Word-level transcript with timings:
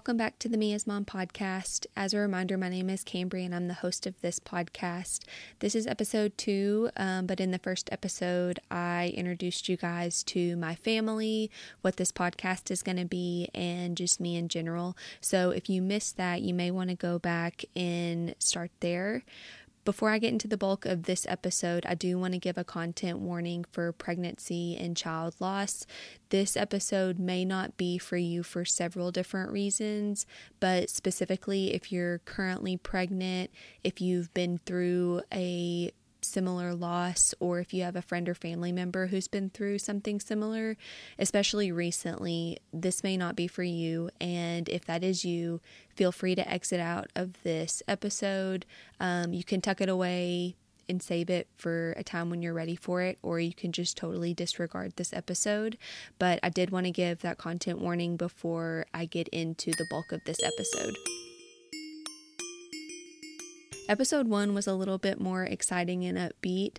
Welcome 0.00 0.16
back 0.16 0.38
to 0.38 0.48
the 0.48 0.56
Me 0.56 0.72
as 0.72 0.86
Mom 0.86 1.04
podcast. 1.04 1.84
As 1.94 2.14
a 2.14 2.18
reminder, 2.18 2.56
my 2.56 2.70
name 2.70 2.88
is 2.88 3.04
Cambry 3.04 3.44
and 3.44 3.54
I'm 3.54 3.68
the 3.68 3.74
host 3.74 4.06
of 4.06 4.18
this 4.22 4.40
podcast. 4.40 5.24
This 5.58 5.74
is 5.74 5.86
episode 5.86 6.38
two, 6.38 6.88
um, 6.96 7.26
but 7.26 7.38
in 7.38 7.50
the 7.50 7.58
first 7.58 7.90
episode, 7.92 8.60
I 8.70 9.12
introduced 9.14 9.68
you 9.68 9.76
guys 9.76 10.22
to 10.22 10.56
my 10.56 10.74
family, 10.74 11.50
what 11.82 11.98
this 11.98 12.12
podcast 12.12 12.70
is 12.70 12.82
going 12.82 12.96
to 12.96 13.04
be, 13.04 13.50
and 13.54 13.94
just 13.94 14.20
me 14.20 14.36
in 14.36 14.48
general. 14.48 14.96
So 15.20 15.50
if 15.50 15.68
you 15.68 15.82
missed 15.82 16.16
that, 16.16 16.40
you 16.40 16.54
may 16.54 16.70
want 16.70 16.88
to 16.88 16.96
go 16.96 17.18
back 17.18 17.66
and 17.76 18.34
start 18.38 18.70
there. 18.80 19.22
Before 19.84 20.10
I 20.10 20.18
get 20.18 20.32
into 20.32 20.46
the 20.46 20.58
bulk 20.58 20.84
of 20.84 21.04
this 21.04 21.24
episode, 21.26 21.86
I 21.86 21.94
do 21.94 22.18
want 22.18 22.34
to 22.34 22.38
give 22.38 22.58
a 22.58 22.64
content 22.64 23.18
warning 23.18 23.64
for 23.72 23.92
pregnancy 23.92 24.76
and 24.76 24.94
child 24.94 25.34
loss. 25.40 25.86
This 26.28 26.54
episode 26.54 27.18
may 27.18 27.46
not 27.46 27.78
be 27.78 27.96
for 27.96 28.18
you 28.18 28.42
for 28.42 28.66
several 28.66 29.10
different 29.10 29.50
reasons, 29.50 30.26
but 30.60 30.90
specifically 30.90 31.72
if 31.74 31.90
you're 31.90 32.18
currently 32.18 32.76
pregnant, 32.76 33.50
if 33.82 34.02
you've 34.02 34.32
been 34.34 34.58
through 34.66 35.22
a 35.32 35.90
similar 36.24 36.74
loss 36.74 37.34
or 37.40 37.60
if 37.60 37.72
you 37.72 37.82
have 37.82 37.96
a 37.96 38.02
friend 38.02 38.28
or 38.28 38.34
family 38.34 38.72
member 38.72 39.08
who's 39.08 39.28
been 39.28 39.50
through 39.50 39.78
something 39.78 40.20
similar, 40.20 40.76
especially 41.18 41.72
recently, 41.72 42.58
this 42.72 43.02
may 43.02 43.16
not 43.16 43.36
be 43.36 43.46
for 43.46 43.62
you. 43.62 44.10
And 44.20 44.68
if 44.68 44.84
that 44.86 45.02
is 45.02 45.24
you, 45.24 45.60
feel 45.94 46.12
free 46.12 46.34
to 46.34 46.48
exit 46.48 46.80
out 46.80 47.10
of 47.14 47.42
this 47.42 47.82
episode. 47.88 48.66
Um, 48.98 49.32
you 49.32 49.44
can 49.44 49.60
tuck 49.60 49.80
it 49.80 49.88
away 49.88 50.56
and 50.90 51.02
save 51.02 51.30
it 51.30 51.46
for 51.56 51.92
a 51.92 52.02
time 52.02 52.28
when 52.30 52.42
you're 52.42 52.52
ready 52.52 52.74
for 52.74 53.00
it, 53.00 53.18
or 53.22 53.38
you 53.38 53.54
can 53.54 53.70
just 53.70 53.96
totally 53.96 54.34
disregard 54.34 54.96
this 54.96 55.12
episode. 55.12 55.78
But 56.18 56.40
I 56.42 56.48
did 56.48 56.70
want 56.70 56.86
to 56.86 56.90
give 56.90 57.20
that 57.20 57.38
content 57.38 57.78
warning 57.78 58.16
before 58.16 58.86
I 58.92 59.06
get 59.06 59.28
into 59.28 59.70
the 59.70 59.86
bulk 59.88 60.10
of 60.10 60.20
this 60.26 60.42
episode. 60.42 60.96
Episode 63.90 64.28
one 64.28 64.54
was 64.54 64.68
a 64.68 64.74
little 64.74 64.98
bit 64.98 65.20
more 65.20 65.42
exciting 65.42 66.04
and 66.04 66.16
upbeat. 66.16 66.76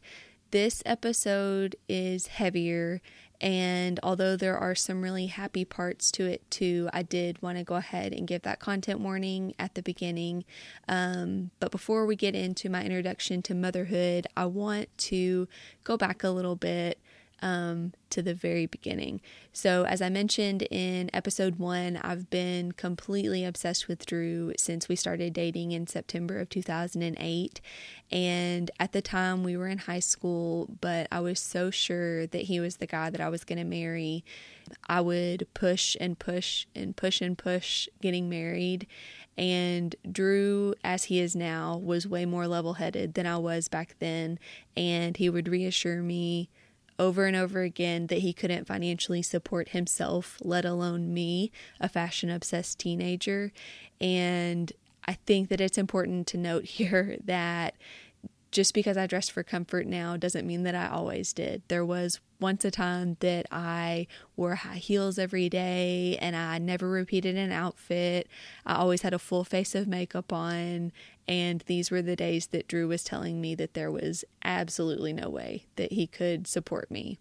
This 0.52 0.82
episode 0.86 1.76
is 1.90 2.28
heavier, 2.28 3.02
and 3.42 4.00
although 4.02 4.38
there 4.38 4.58
are 4.58 4.76
some 4.76 5.02
really 5.02 5.26
happy 5.26 5.66
parts 5.66 6.10
to 6.12 6.26
it 6.26 6.50
too, 6.50 6.90
I 6.94 7.02
did 7.04 7.42
want 7.42 7.58
to 7.58 7.66
go 7.66 7.76
ahead 7.76 8.14
and 8.14 8.26
give 8.26 8.44
that 8.44 8.62
content 8.62 9.02
warning 9.02 9.54
at 9.60 9.76
the 9.76 9.82
beginning. 9.82 10.46
Um, 10.88 11.52
but 11.60 11.70
before 11.70 12.06
we 12.06 12.16
get 12.16 12.34
into 12.34 12.70
my 12.70 12.82
introduction 12.82 13.42
to 13.42 13.54
motherhood, 13.54 14.26
I 14.38 14.46
want 14.46 14.88
to 15.00 15.50
go 15.84 15.98
back 15.98 16.24
a 16.24 16.30
little 16.30 16.56
bit 16.56 16.98
um, 17.42 17.94
to 18.10 18.22
the 18.22 18.34
very 18.34 18.66
beginning. 18.66 19.22
So, 19.54 19.86
as 19.86 20.02
I 20.02 20.10
mentioned 20.10 20.64
in 20.64 21.10
episode 21.14 21.58
one, 21.58 21.98
I've 21.98 22.30
been 22.30 22.72
completely 22.72 23.44
obsessed 23.44 23.88
with 23.88 24.06
Drew 24.06 24.54
since 24.58 24.88
we 24.88 24.96
started 24.96 25.34
dating 25.34 25.72
in 25.72 25.88
September 25.88 26.40
of 26.40 26.50
2008. 26.50 27.62
And 28.12 28.72
at 28.80 28.92
the 28.92 29.02
time, 29.02 29.44
we 29.44 29.58
were 29.58 29.68
in 29.68 29.80
high 29.80 30.00
school, 30.00 30.70
but 30.82 31.08
I 31.12 31.20
was 31.22 31.40
so 31.40 31.72
sure 31.72 32.28
that 32.28 32.44
he 32.44 32.60
was 32.60 32.78
the 32.78 32.88
guy 32.88 33.10
that 33.10 33.22
I 33.22 33.30
was 33.30 33.44
going 33.44 33.60
to 33.60 33.66
marry. 33.66 34.24
I 34.88 35.02
would 35.02 35.48
push 35.54 35.98
and 36.00 36.18
push 36.20 36.66
and 36.76 36.96
push 36.96 37.22
and 37.22 37.38
push 37.38 37.88
getting 38.02 38.30
married. 38.30 38.88
And 39.38 39.96
Drew, 40.10 40.76
as 40.84 41.06
he 41.06 41.20
is 41.20 41.36
now, 41.36 41.78
was 41.78 42.08
way 42.08 42.26
more 42.26 42.48
level 42.48 42.74
headed 42.74 43.14
than 43.14 43.26
I 43.26 43.38
was 43.38 43.68
back 43.68 43.96
then. 44.00 44.40
And 44.76 45.18
he 45.18 45.30
would 45.30 45.48
reassure 45.48 46.02
me 46.02 46.50
over 47.02 47.26
and 47.26 47.36
over 47.36 47.62
again 47.62 48.08
that 48.08 48.20
he 48.20 48.32
couldn't 48.32 48.68
financially 48.68 49.24
support 49.24 49.70
himself, 49.70 50.38
let 50.42 50.66
alone 50.66 51.12
me, 51.12 51.52
a 51.80 51.90
fashion 51.90 52.30
obsessed 52.30 52.78
teenager. 52.78 53.52
And 54.00 54.72
I 55.08 55.14
think 55.14 55.50
that 55.50 55.60
it's 55.60 55.80
important 55.80 56.28
to 56.28 56.38
note 56.38 56.66
here 56.78 57.18
that 57.26 57.74
just 58.52 58.74
because 58.74 58.98
I 58.98 59.08
dress 59.08 59.30
for 59.30 59.44
comfort 59.44 59.88
now 59.88 60.16
doesn't 60.16 60.46
mean 60.46 60.64
that 60.64 60.76
I 60.76 60.90
always 60.90 61.34
did. 61.34 61.64
There 61.70 61.86
was 61.86 62.20
once 62.40 62.66
a 62.66 62.72
time 62.72 63.18
that 63.22 63.48
I 63.50 64.08
wore 64.36 64.56
high 64.56 64.76
heels 64.76 65.18
every 65.18 65.50
day 65.50 66.18
and 66.22 66.36
I 66.36 66.58
never 66.58 66.90
repeated 66.90 67.36
an 67.38 67.52
outfit. 67.52 68.28
I 68.66 68.76
always 68.76 69.04
had 69.04 69.14
a 69.14 69.20
full 69.20 69.44
face 69.44 69.74
of 69.74 69.88
makeup 69.88 70.34
on. 70.34 70.92
And 71.32 71.62
these 71.62 71.90
were 71.90 72.02
the 72.02 72.18
days 72.18 72.48
that 72.48 72.68
Drew 72.68 72.90
was 72.90 73.06
telling 73.06 73.40
me 73.40 73.56
that 73.56 73.74
there 73.74 73.90
was 73.90 74.26
absolutely 74.44 75.14
no 75.14 75.30
way 75.30 75.66
that 75.78 75.94
he 75.94 76.06
could 76.06 76.46
support 76.46 76.92
me. 76.92 77.20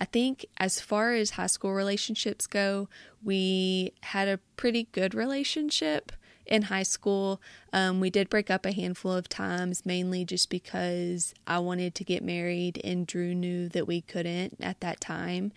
I 0.00 0.04
think 0.04 0.44
as 0.58 0.80
far 0.80 1.12
as 1.12 1.30
high 1.30 1.46
school 1.46 1.72
relationships 1.72 2.48
go, 2.48 2.88
we 3.22 3.92
had 4.02 4.26
a 4.26 4.40
pretty 4.56 4.88
good 4.90 5.14
relationship 5.14 6.10
in 6.44 6.62
high 6.62 6.82
school. 6.82 7.40
Um, 7.72 8.00
we 8.00 8.10
did 8.10 8.28
break 8.28 8.50
up 8.50 8.66
a 8.66 8.72
handful 8.72 9.12
of 9.12 9.28
times, 9.28 9.86
mainly 9.86 10.24
just 10.24 10.50
because 10.50 11.32
I 11.46 11.60
wanted 11.60 11.94
to 11.94 12.04
get 12.04 12.24
married 12.24 12.80
and 12.82 13.06
Drew 13.06 13.32
knew 13.32 13.68
that 13.68 13.86
we 13.86 14.00
couldn't 14.00 14.56
at 14.60 14.80
that 14.80 15.00
time. 15.00 15.52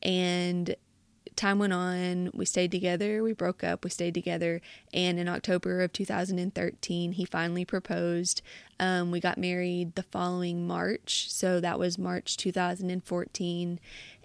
And 0.00 0.76
time 1.38 1.58
went 1.58 1.72
on. 1.72 2.30
We 2.34 2.44
stayed 2.44 2.70
together. 2.70 3.22
We 3.22 3.32
broke 3.32 3.64
up. 3.64 3.84
We 3.84 3.90
stayed 3.90 4.14
together. 4.14 4.60
And 4.92 5.18
in 5.18 5.28
October 5.28 5.80
of 5.80 5.92
2013, 5.92 7.12
he 7.12 7.24
finally 7.24 7.64
proposed. 7.64 8.42
Um, 8.78 9.10
we 9.10 9.20
got 9.20 9.38
married 9.38 9.94
the 9.94 10.02
following 10.02 10.66
March. 10.66 11.30
So 11.30 11.60
that 11.60 11.78
was 11.78 11.96
March 11.98 12.36
2014 12.36 13.80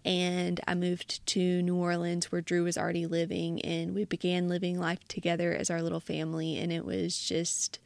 and 0.05 0.59
I 0.67 0.75
moved 0.75 1.25
to 1.27 1.61
New 1.61 1.75
Orleans 1.75 2.31
where 2.31 2.41
Drew 2.41 2.63
was 2.65 2.77
already 2.77 3.05
living 3.05 3.61
and 3.61 3.95
we 3.95 4.03
began 4.03 4.49
living 4.49 4.77
life 4.77 5.07
together 5.07 5.53
as 5.53 5.69
our 5.69 5.81
little 5.81 6.01
family 6.01 6.57
and 6.57 6.73
it 6.73 6.85
was 6.85 7.17
just 7.17 7.79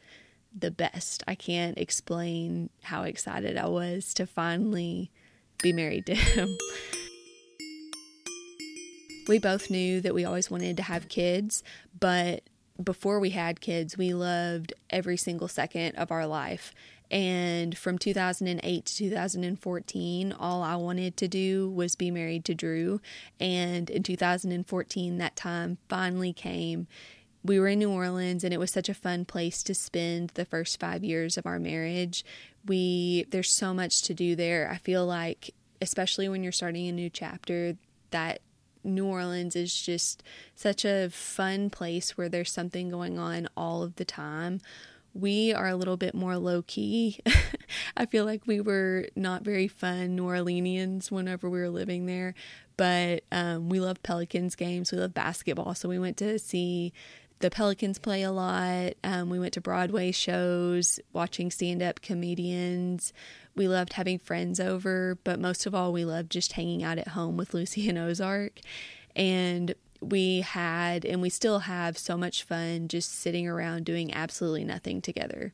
the 0.57 0.71
best. 0.71 1.23
I 1.27 1.35
can't 1.35 1.77
explain 1.77 2.71
how 2.81 3.03
excited 3.03 3.55
I 3.55 3.67
was 3.67 4.13
to 4.15 4.25
finally 4.25 5.11
be 5.61 5.71
married 5.71 6.07
to 6.07 6.15
him. 6.15 6.57
we 9.27 9.39
both 9.39 9.69
knew 9.69 10.01
that 10.01 10.13
we 10.13 10.25
always 10.25 10.49
wanted 10.49 10.77
to 10.77 10.83
have 10.83 11.09
kids, 11.09 11.63
but 11.99 12.43
before 12.81 13.19
we 13.19 13.31
had 13.31 13.59
kids, 13.59 13.97
we 13.97 14.13
loved 14.13 14.73
every 14.89 15.17
single 15.17 15.47
second 15.47 15.95
of 15.95 16.11
our 16.11 16.27
life. 16.27 16.73
And 17.09 17.77
from 17.77 17.97
2008 17.97 18.85
to 18.85 18.95
2014, 18.97 20.33
all 20.33 20.61
I 20.61 20.75
wanted 20.75 21.15
to 21.17 21.27
do 21.27 21.69
was 21.69 21.95
be 21.95 22.11
married 22.11 22.43
to 22.45 22.55
Drew. 22.55 22.99
And 23.39 23.89
in 23.89 24.03
2014, 24.03 25.17
that 25.17 25.35
time 25.35 25.77
finally 25.88 26.33
came. 26.33 26.88
We 27.44 27.59
were 27.59 27.69
in 27.69 27.79
New 27.79 27.91
Orleans 27.91 28.44
and 28.44 28.53
it 28.53 28.59
was 28.59 28.71
such 28.71 28.89
a 28.89 28.94
fun 28.94 29.23
place 29.23 29.63
to 29.63 29.73
spend 29.73 30.31
the 30.31 30.44
first 30.44 30.79
5 30.79 31.03
years 31.03 31.38
of 31.38 31.45
our 31.45 31.59
marriage. 31.59 32.25
We 32.65 33.25
there's 33.29 33.53
so 33.53 33.73
much 33.73 34.01
to 34.03 34.13
do 34.13 34.35
there. 34.35 34.69
I 34.69 34.77
feel 34.77 35.05
like 35.05 35.53
especially 35.81 36.27
when 36.27 36.44
you're 36.44 36.51
starting 36.51 36.88
a 36.88 36.91
new 36.91 37.09
chapter 37.09 37.77
that 38.09 38.41
New 38.83 39.06
Orleans 39.06 39.56
is 39.56 39.79
just 39.79 40.24
such 40.56 40.85
a 40.85 41.09
fun 41.09 41.69
place 41.69 42.18
where 42.18 42.29
there's 42.29 42.51
something 42.51 42.89
going 42.89 43.18
on 43.19 43.47
all 43.56 43.83
of 43.83 43.95
the 43.95 44.06
time 44.06 44.62
we 45.19 45.53
are 45.53 45.68
a 45.68 45.75
little 45.75 45.97
bit 45.97 46.13
more 46.13 46.38
low 46.38 46.62
key. 46.62 47.19
I 47.97 48.06
feel 48.06 48.25
like 48.25 48.45
we 48.45 48.62
were 48.62 49.07
not 49.15 49.44
very 49.44 49.68
fun 49.68 50.15
New 50.15 50.25
Orleanians 50.25 51.09
whenever 51.09 51.50
we 51.50 51.59
were 51.59 51.69
living 51.69 52.06
there, 52.06 52.35
but 52.75 53.24
um, 53.31 53.69
we 53.69 53.79
love 53.79 54.03
Pelicans 54.03 54.56
games. 54.56 54.91
We 54.91 55.00
love 55.00 55.13
basketball, 55.13 55.73
so 55.73 55.89
we 55.89 55.97
went 55.97 56.18
to 56.18 56.38
see 56.38 56.94
the 57.39 57.50
Pelicans 57.50 58.00
play 58.00 58.21
a 58.21 58.31
lot. 58.31 58.94
Um, 59.03 59.30
we 59.30 59.39
went 59.39 59.53
to 59.53 59.62
Broadway 59.62 60.12
shows, 60.12 61.00
watching 61.13 61.50
stand 61.51 61.81
up 61.81 62.01
comedians. 62.01 63.13
We 63.57 63.68
loved 63.68 63.94
having 63.94 64.19
friends 64.19 64.59
over, 64.59 65.18
but 65.24 65.39
most 65.39 65.65
of 65.65 65.74
all, 65.75 65.92
we 65.92 66.06
loved 66.06 66.31
just 66.31 66.54
hanging 66.54 66.83
out 66.83 67.00
at 67.00 67.09
home 67.09 67.36
with 67.38 67.54
Lucy 67.54 67.89
and 67.89 67.98
Ozark. 67.98 68.59
And 69.15 69.74
we 70.00 70.42
had 70.42 71.04
and 71.06 71.21
we 71.24 71.30
still 71.30 71.59
have 71.59 71.98
so 71.98 72.15
much 72.15 72.44
fun 72.44 72.88
just 72.88 73.12
sitting 73.12 73.48
around 73.48 73.83
doing 73.83 74.13
absolutely 74.13 74.63
nothing 74.63 75.01
together. 75.01 75.54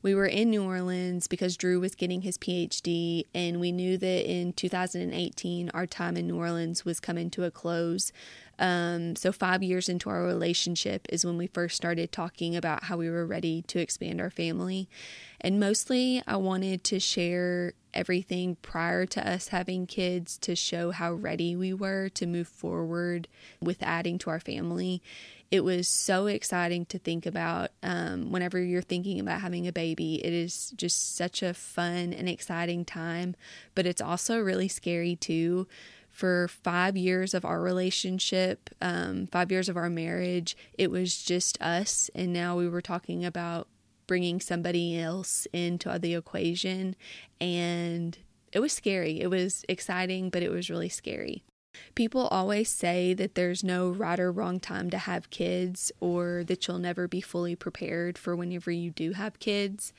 We 0.00 0.14
were 0.14 0.26
in 0.26 0.50
New 0.50 0.62
Orleans 0.64 1.26
because 1.26 1.56
Drew 1.56 1.80
was 1.80 1.94
getting 1.94 2.22
his 2.22 2.38
PhD, 2.38 3.24
and 3.34 3.58
we 3.60 3.72
knew 3.72 3.98
that 3.98 4.30
in 4.30 4.52
2018 4.52 5.70
our 5.74 5.86
time 5.86 6.16
in 6.16 6.28
New 6.28 6.36
Orleans 6.36 6.84
was 6.84 7.00
coming 7.00 7.30
to 7.30 7.44
a 7.44 7.50
close. 7.50 8.12
Um, 8.60 9.16
so, 9.16 9.32
five 9.32 9.62
years 9.62 9.88
into 9.88 10.08
our 10.10 10.22
relationship 10.22 11.06
is 11.08 11.24
when 11.24 11.36
we 11.36 11.46
first 11.48 11.76
started 11.76 12.12
talking 12.12 12.56
about 12.56 12.84
how 12.84 12.96
we 12.96 13.10
were 13.10 13.26
ready 13.26 13.62
to 13.62 13.80
expand 13.80 14.20
our 14.20 14.30
family. 14.30 14.88
And 15.40 15.60
mostly, 15.60 16.22
I 16.26 16.36
wanted 16.36 16.84
to 16.84 17.00
share 17.00 17.74
everything 17.94 18.56
prior 18.62 19.06
to 19.06 19.28
us 19.28 19.48
having 19.48 19.86
kids 19.86 20.36
to 20.38 20.54
show 20.54 20.90
how 20.90 21.12
ready 21.12 21.56
we 21.56 21.72
were 21.72 22.08
to 22.10 22.26
move 22.26 22.48
forward 22.48 23.28
with 23.60 23.82
adding 23.82 24.18
to 24.18 24.30
our 24.30 24.40
family. 24.40 25.02
It 25.50 25.64
was 25.64 25.88
so 25.88 26.26
exciting 26.26 26.84
to 26.86 26.98
think 26.98 27.24
about 27.24 27.70
um, 27.82 28.30
whenever 28.30 28.62
you're 28.62 28.82
thinking 28.82 29.18
about 29.18 29.40
having 29.40 29.66
a 29.66 29.72
baby. 29.72 30.24
It 30.24 30.32
is 30.32 30.70
just 30.76 31.16
such 31.16 31.42
a 31.42 31.54
fun 31.54 32.12
and 32.12 32.28
exciting 32.28 32.84
time, 32.84 33.34
but 33.74 33.86
it's 33.86 34.02
also 34.02 34.38
really 34.38 34.68
scary 34.68 35.16
too 35.16 35.66
for 36.10 36.48
five 36.48 36.96
years 36.96 37.32
of 37.32 37.44
our 37.44 37.60
relationship, 37.60 38.70
um, 38.82 39.28
five 39.28 39.52
years 39.52 39.68
of 39.68 39.76
our 39.76 39.88
marriage, 39.88 40.56
it 40.76 40.90
was 40.90 41.22
just 41.22 41.60
us. 41.62 42.10
And 42.12 42.32
now 42.32 42.56
we 42.56 42.68
were 42.68 42.82
talking 42.82 43.24
about 43.24 43.68
bringing 44.08 44.40
somebody 44.40 44.98
else 44.98 45.46
into 45.52 45.96
the 45.96 46.16
equation. 46.16 46.96
And 47.40 48.18
it 48.52 48.58
was 48.58 48.72
scary. 48.72 49.20
It 49.20 49.28
was 49.28 49.64
exciting, 49.68 50.28
but 50.28 50.42
it 50.42 50.50
was 50.50 50.68
really 50.68 50.88
scary. 50.88 51.44
People 51.94 52.28
always 52.28 52.68
say 52.68 53.14
that 53.14 53.34
there's 53.34 53.64
no 53.64 53.88
right 53.88 54.20
or 54.20 54.30
wrong 54.30 54.60
time 54.60 54.90
to 54.90 54.98
have 54.98 55.30
kids 55.30 55.90
or 56.00 56.44
that 56.46 56.66
you'll 56.66 56.78
never 56.78 57.08
be 57.08 57.20
fully 57.20 57.56
prepared 57.56 58.16
for 58.16 58.36
whenever 58.36 58.70
you 58.70 58.90
do 58.90 59.12
have 59.12 59.38
kids. 59.38 59.92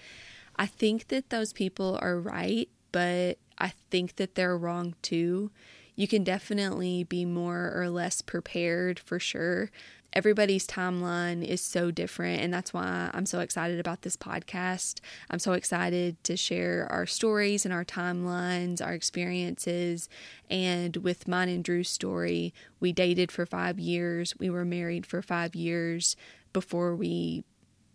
I 0.56 0.66
think 0.66 1.08
that 1.10 1.30
those 1.30 1.54
people 1.54 2.00
are 2.02 2.20
right, 2.20 2.70
but 2.92 3.38
I 3.58 3.74
think 3.92 4.16
that 4.16 4.36
they're 4.36 4.58
wrong 4.58 4.96
too 5.02 5.52
you 6.00 6.08
can 6.08 6.24
definitely 6.24 7.04
be 7.04 7.26
more 7.26 7.74
or 7.76 7.90
less 7.90 8.22
prepared 8.22 8.98
for 8.98 9.20
sure. 9.20 9.70
Everybody's 10.12 10.66
timeline 10.66 11.44
is 11.46 11.62
so 11.62 11.92
different, 11.92 12.42
and 12.42 12.52
that's 12.52 12.74
why 12.74 13.12
I'm 13.14 13.28
so 13.28 13.40
excited 13.42 13.80
about 13.80 14.02
this 14.02 14.18
podcast. 14.18 15.02
I'm 15.30 15.38
so 15.38 15.54
excited 15.54 16.24
to 16.24 16.36
share 16.36 16.88
our 16.92 17.06
stories 17.06 17.64
and 17.64 17.74
our 17.74 17.86
timelines, 17.86 18.84
our 18.84 18.94
experiences. 18.94 20.10
And 20.50 20.98
with 20.98 21.28
mine 21.28 21.50
and 21.50 21.64
Drew's 21.64 21.90
story, 21.90 22.56
we 22.80 22.92
dated 22.92 23.32
for 23.32 23.46
five 23.46 23.80
years, 23.80 24.34
we 24.40 24.50
were 24.50 24.66
married 24.66 25.06
for 25.06 25.22
five 25.22 25.54
years 25.56 26.16
before 26.54 26.96
we 26.96 27.44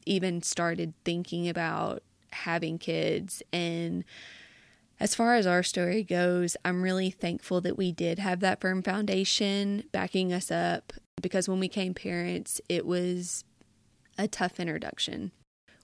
even 0.06 0.40
started 0.42 0.94
thinking 1.04 1.48
about 1.48 2.04
having 2.30 2.78
kids. 2.78 3.42
And 3.52 4.04
as 5.00 5.16
far 5.16 5.34
as 5.34 5.46
our 5.46 5.64
story 5.64 6.04
goes, 6.04 6.56
I'm 6.64 6.82
really 6.82 7.10
thankful 7.10 7.60
that 7.62 7.76
we 7.76 7.90
did 7.90 8.20
have 8.20 8.38
that 8.40 8.60
firm 8.60 8.82
foundation 8.82 9.84
backing 9.90 10.32
us 10.32 10.52
up 10.52 10.92
because 11.24 11.48
when 11.48 11.58
we 11.58 11.68
came 11.68 11.94
parents, 11.94 12.60
it 12.68 12.84
was 12.84 13.44
a 14.18 14.28
tough 14.28 14.60
introduction. 14.60 15.32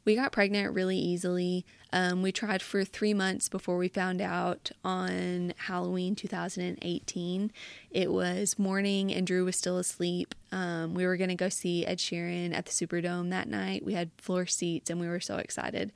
We 0.05 0.15
got 0.15 0.33
pregnant 0.33 0.75
really 0.75 0.99
easily. 0.99 1.65
Um, 1.95 2.21
we 2.21 2.31
tried 2.31 2.61
for 2.61 2.85
three 2.85 3.15
months 3.15 3.49
before 3.49 3.79
we 3.79 3.89
found 3.89 4.21
out 4.21 4.71
on 4.85 5.55
Halloween 5.57 6.15
2018. 6.15 7.53
It 7.91 8.13
was 8.13 8.59
morning 8.59 9.15
and 9.15 9.27
Drew 9.27 9.47
was 9.47 9.57
still 9.57 9.79
asleep. 9.79 10.35
Um, 10.53 10.93
we 10.93 11.07
were 11.07 11.17
going 11.17 11.31
to 11.31 11.35
go 11.37 11.49
see 11.49 11.87
Ed 11.87 11.99
Sheeran 11.99 12.55
at 12.55 12.67
the 12.67 12.73
Superdome 12.73 13.31
that 13.31 13.49
night. 13.49 13.83
We 13.83 13.95
had 13.95 14.11
floor 14.19 14.45
seats 14.45 14.91
and 14.91 15.01
we 15.01 15.09
were 15.09 15.21
so 15.21 15.37
excited. 15.37 15.91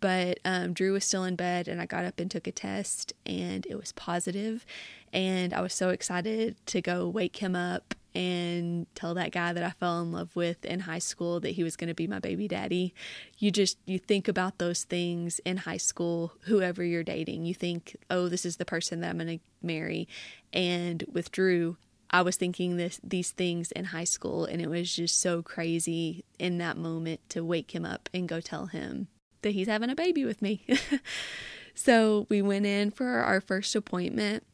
But 0.00 0.40
um, 0.44 0.74
Drew 0.74 0.92
was 0.92 1.06
still 1.06 1.24
in 1.24 1.36
bed 1.36 1.68
and 1.68 1.80
I 1.80 1.86
got 1.86 2.04
up 2.04 2.20
and 2.20 2.30
took 2.30 2.46
a 2.46 2.52
test 2.52 3.14
and 3.24 3.64
it 3.64 3.76
was 3.76 3.92
positive. 3.92 4.66
And 5.10 5.54
I 5.54 5.62
was 5.62 5.72
so 5.72 5.88
excited 5.88 6.56
to 6.66 6.82
go 6.82 7.08
wake 7.08 7.38
him 7.38 7.56
up 7.56 7.94
and 8.14 8.86
tell 8.94 9.14
that 9.14 9.32
guy 9.32 9.52
that 9.52 9.62
I 9.62 9.70
fell 9.70 10.00
in 10.00 10.12
love 10.12 10.34
with 10.34 10.64
in 10.64 10.80
high 10.80 10.98
school 10.98 11.40
that 11.40 11.50
he 11.50 11.62
was 11.62 11.76
going 11.76 11.88
to 11.88 11.94
be 11.94 12.06
my 12.06 12.18
baby 12.18 12.48
daddy. 12.48 12.94
You 13.38 13.50
just 13.50 13.78
you 13.86 13.98
think 13.98 14.28
about 14.28 14.58
those 14.58 14.84
things 14.84 15.40
in 15.44 15.58
high 15.58 15.76
school, 15.76 16.32
whoever 16.42 16.84
you're 16.84 17.04
dating. 17.04 17.44
You 17.44 17.54
think, 17.54 17.96
"Oh, 18.08 18.28
this 18.28 18.44
is 18.44 18.56
the 18.56 18.64
person 18.64 19.00
that 19.00 19.10
I'm 19.10 19.18
going 19.18 19.38
to 19.38 19.44
marry." 19.62 20.08
And 20.52 21.04
with 21.12 21.30
Drew, 21.30 21.76
I 22.10 22.22
was 22.22 22.36
thinking 22.36 22.76
this 22.76 23.00
these 23.04 23.30
things 23.30 23.70
in 23.72 23.86
high 23.86 24.04
school 24.04 24.44
and 24.44 24.60
it 24.60 24.68
was 24.68 24.94
just 24.94 25.20
so 25.20 25.42
crazy 25.42 26.24
in 26.38 26.58
that 26.58 26.76
moment 26.76 27.20
to 27.30 27.44
wake 27.44 27.72
him 27.72 27.84
up 27.84 28.08
and 28.12 28.28
go 28.28 28.40
tell 28.40 28.66
him 28.66 29.08
that 29.42 29.52
he's 29.52 29.68
having 29.68 29.90
a 29.90 29.94
baby 29.94 30.24
with 30.24 30.42
me. 30.42 30.66
so, 31.74 32.26
we 32.28 32.42
went 32.42 32.66
in 32.66 32.90
for 32.90 33.20
our 33.20 33.40
first 33.40 33.74
appointment 33.74 34.44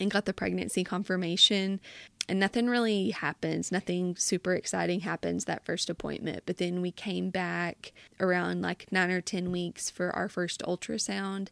and 0.00 0.10
got 0.10 0.24
the 0.24 0.32
pregnancy 0.32 0.84
confirmation 0.84 1.80
and 2.28 2.40
nothing 2.40 2.66
really 2.66 3.10
happens. 3.10 3.70
Nothing 3.70 4.16
super 4.16 4.54
exciting 4.54 5.00
happens 5.00 5.44
that 5.44 5.64
first 5.64 5.88
appointment. 5.88 6.42
But 6.46 6.58
then 6.58 6.80
we 6.80 6.90
came 6.90 7.30
back 7.30 7.92
around 8.18 8.62
like 8.62 8.90
nine 8.90 9.10
or 9.10 9.20
10 9.20 9.52
weeks 9.52 9.90
for 9.90 10.10
our 10.10 10.28
first 10.28 10.62
ultrasound. 10.62 11.48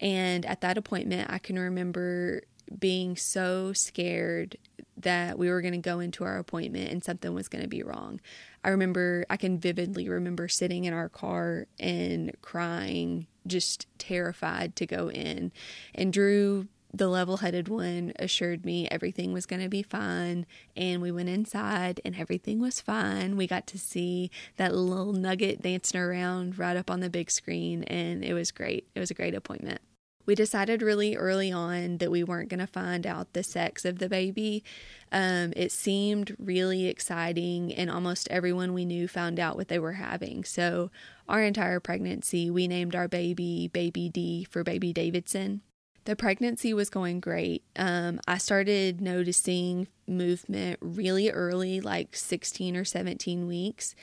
And 0.00 0.44
at 0.46 0.60
that 0.60 0.78
appointment, 0.78 1.30
I 1.30 1.38
can 1.38 1.58
remember 1.58 2.42
being 2.78 3.16
so 3.16 3.72
scared 3.72 4.56
that 4.96 5.38
we 5.38 5.50
were 5.50 5.60
going 5.60 5.74
to 5.74 5.78
go 5.78 6.00
into 6.00 6.24
our 6.24 6.38
appointment 6.38 6.90
and 6.90 7.04
something 7.04 7.34
was 7.34 7.48
going 7.48 7.62
to 7.62 7.68
be 7.68 7.82
wrong. 7.82 8.20
I 8.62 8.70
remember, 8.70 9.26
I 9.28 9.36
can 9.36 9.58
vividly 9.58 10.08
remember 10.08 10.48
sitting 10.48 10.84
in 10.84 10.94
our 10.94 11.08
car 11.08 11.66
and 11.78 12.32
crying, 12.40 13.26
just 13.46 13.86
terrified 13.98 14.76
to 14.76 14.86
go 14.86 15.10
in. 15.10 15.52
And 15.94 16.12
Drew 16.12 16.68
the 16.94 17.08
level 17.08 17.38
headed 17.38 17.66
one 17.68 18.12
assured 18.20 18.64
me 18.64 18.86
everything 18.88 19.32
was 19.32 19.46
going 19.46 19.62
to 19.62 19.68
be 19.68 19.82
fine. 19.82 20.46
And 20.76 21.02
we 21.02 21.10
went 21.10 21.28
inside 21.28 22.00
and 22.04 22.14
everything 22.16 22.60
was 22.60 22.80
fine. 22.80 23.36
We 23.36 23.48
got 23.48 23.66
to 23.68 23.78
see 23.78 24.30
that 24.56 24.74
little 24.74 25.12
nugget 25.12 25.60
dancing 25.60 26.00
around 26.00 26.56
right 26.56 26.76
up 26.76 26.90
on 26.90 27.00
the 27.00 27.10
big 27.10 27.30
screen, 27.32 27.82
and 27.84 28.24
it 28.24 28.32
was 28.32 28.52
great. 28.52 28.86
It 28.94 29.00
was 29.00 29.10
a 29.10 29.14
great 29.14 29.34
appointment. 29.34 29.80
We 30.26 30.34
decided 30.34 30.80
really 30.80 31.16
early 31.16 31.52
on 31.52 31.98
that 31.98 32.10
we 32.10 32.24
weren't 32.24 32.48
going 32.48 32.60
to 32.60 32.66
find 32.66 33.06
out 33.06 33.34
the 33.34 33.42
sex 33.42 33.84
of 33.84 33.98
the 33.98 34.08
baby. 34.08 34.64
Um, 35.12 35.52
it 35.54 35.70
seemed 35.70 36.34
really 36.38 36.86
exciting, 36.86 37.74
and 37.74 37.90
almost 37.90 38.28
everyone 38.30 38.72
we 38.72 38.86
knew 38.86 39.08
found 39.08 39.38
out 39.38 39.56
what 39.56 39.68
they 39.68 39.78
were 39.78 39.92
having. 39.94 40.44
So, 40.44 40.90
our 41.28 41.42
entire 41.42 41.80
pregnancy, 41.80 42.50
we 42.50 42.68
named 42.68 42.94
our 42.94 43.08
baby 43.08 43.68
Baby 43.68 44.08
D 44.08 44.44
for 44.44 44.62
Baby 44.62 44.92
Davidson 44.92 45.60
the 46.04 46.16
pregnancy 46.16 46.74
was 46.74 46.90
going 46.90 47.20
great. 47.20 47.62
Um, 47.76 48.20
I 48.26 48.38
started 48.38 49.00
noticing 49.00 49.88
movement 50.06 50.78
really 50.80 51.30
early, 51.30 51.80
like 51.80 52.14
16 52.14 52.76
or 52.76 52.84
17 52.84 53.46
weeks. 53.46 53.94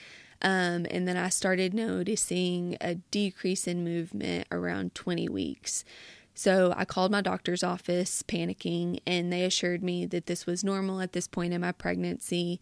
Um, 0.41 0.87
and 0.89 1.07
then 1.07 1.17
I 1.17 1.29
started 1.29 1.73
noticing 1.73 2.75
a 2.81 2.95
decrease 2.95 3.67
in 3.67 3.83
movement 3.83 4.47
around 4.51 4.95
20 4.95 5.29
weeks. 5.29 5.85
So 6.33 6.73
I 6.75 6.85
called 6.85 7.11
my 7.11 7.21
doctor's 7.21 7.61
office 7.61 8.23
panicking, 8.23 8.99
and 9.05 9.31
they 9.31 9.43
assured 9.43 9.83
me 9.83 10.05
that 10.07 10.25
this 10.25 10.45
was 10.45 10.63
normal 10.63 11.01
at 11.01 11.13
this 11.13 11.27
point 11.27 11.53
in 11.53 11.61
my 11.61 11.71
pregnancy 11.71 12.59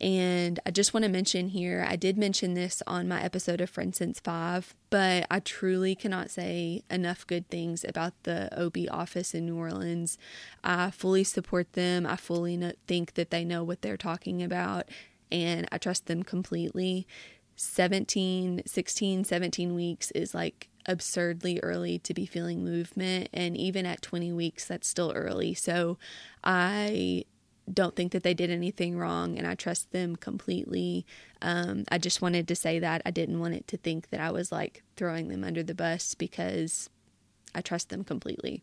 and 0.00 0.60
I 0.66 0.70
just 0.70 0.92
want 0.92 1.04
to 1.04 1.10
mention 1.10 1.48
here, 1.48 1.86
I 1.88 1.96
did 1.96 2.18
mention 2.18 2.52
this 2.52 2.82
on 2.86 3.08
my 3.08 3.22
episode 3.22 3.62
of 3.62 3.70
Friend 3.70 3.94
Since 3.94 4.20
5, 4.20 4.74
but 4.90 5.26
I 5.30 5.40
truly 5.40 5.94
cannot 5.94 6.30
say 6.30 6.82
enough 6.90 7.26
good 7.26 7.48
things 7.48 7.82
about 7.82 8.12
the 8.24 8.50
OB 8.60 8.88
office 8.90 9.34
in 9.34 9.46
New 9.46 9.56
Orleans. 9.56 10.18
I 10.62 10.90
fully 10.90 11.24
support 11.24 11.72
them. 11.72 12.04
I 12.04 12.16
fully 12.16 12.60
think 12.86 13.14
that 13.14 13.30
they 13.30 13.44
know 13.44 13.64
what 13.64 13.80
they're 13.80 13.96
talking 13.96 14.42
about, 14.42 14.86
and 15.32 15.66
I 15.72 15.78
trust 15.78 16.06
them 16.06 16.22
completely. 16.22 17.06
17, 17.56 18.62
16, 18.66 19.24
17 19.24 19.74
weeks 19.74 20.10
is 20.10 20.34
like 20.34 20.68
absurdly 20.84 21.58
early 21.60 21.98
to 22.00 22.12
be 22.12 22.26
feeling 22.26 22.62
movement 22.62 23.28
and 23.32 23.56
even 23.56 23.86
at 23.86 24.02
20 24.02 24.32
weeks 24.32 24.66
that's 24.66 24.86
still 24.86 25.10
early 25.16 25.52
so 25.52 25.98
i 26.44 27.24
don't 27.72 27.96
think 27.96 28.12
that 28.12 28.22
they 28.22 28.34
did 28.34 28.50
anything 28.50 28.96
wrong 28.96 29.38
and 29.38 29.46
I 29.46 29.54
trust 29.54 29.90
them 29.92 30.16
completely. 30.16 31.04
Um, 31.42 31.84
I 31.88 31.98
just 31.98 32.22
wanted 32.22 32.46
to 32.48 32.56
say 32.56 32.78
that. 32.78 33.02
I 33.04 33.10
didn't 33.10 33.40
want 33.40 33.54
it 33.54 33.66
to 33.68 33.76
think 33.76 34.10
that 34.10 34.20
I 34.20 34.30
was 34.30 34.52
like 34.52 34.82
throwing 34.96 35.28
them 35.28 35.44
under 35.44 35.62
the 35.62 35.74
bus 35.74 36.14
because 36.14 36.88
I 37.54 37.60
trust 37.60 37.88
them 37.88 38.04
completely. 38.04 38.62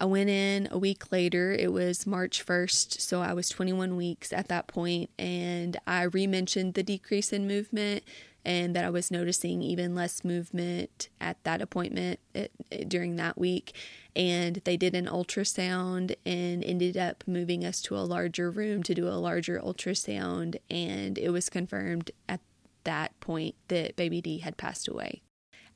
I 0.00 0.04
went 0.04 0.30
in 0.30 0.68
a 0.70 0.78
week 0.78 1.10
later. 1.10 1.52
It 1.52 1.72
was 1.72 2.06
March 2.06 2.44
1st, 2.44 3.00
so 3.00 3.22
I 3.22 3.32
was 3.32 3.48
21 3.48 3.96
weeks 3.96 4.32
at 4.32 4.48
that 4.48 4.66
point, 4.68 5.10
and 5.18 5.76
I 5.86 6.04
re 6.04 6.26
mentioned 6.26 6.74
the 6.74 6.82
decrease 6.82 7.32
in 7.32 7.46
movement 7.48 8.04
and 8.44 8.76
that 8.76 8.84
I 8.84 8.90
was 8.90 9.10
noticing 9.10 9.62
even 9.62 9.94
less 9.94 10.22
movement 10.22 11.08
at 11.20 11.42
that 11.44 11.62
appointment 11.62 12.20
it, 12.34 12.52
it, 12.70 12.88
during 12.88 13.16
that 13.16 13.38
week. 13.38 13.74
And 14.16 14.60
they 14.64 14.76
did 14.76 14.94
an 14.94 15.06
ultrasound 15.06 16.14
and 16.24 16.62
ended 16.64 16.96
up 16.96 17.24
moving 17.26 17.64
us 17.64 17.80
to 17.82 17.96
a 17.96 18.06
larger 18.06 18.50
room 18.50 18.82
to 18.84 18.94
do 18.94 19.08
a 19.08 19.18
larger 19.18 19.58
ultrasound. 19.58 20.56
And 20.70 21.18
it 21.18 21.30
was 21.30 21.48
confirmed 21.48 22.10
at 22.28 22.40
that 22.84 23.18
point 23.20 23.56
that 23.68 23.96
baby 23.96 24.20
D 24.20 24.38
had 24.38 24.56
passed 24.56 24.86
away. 24.86 25.22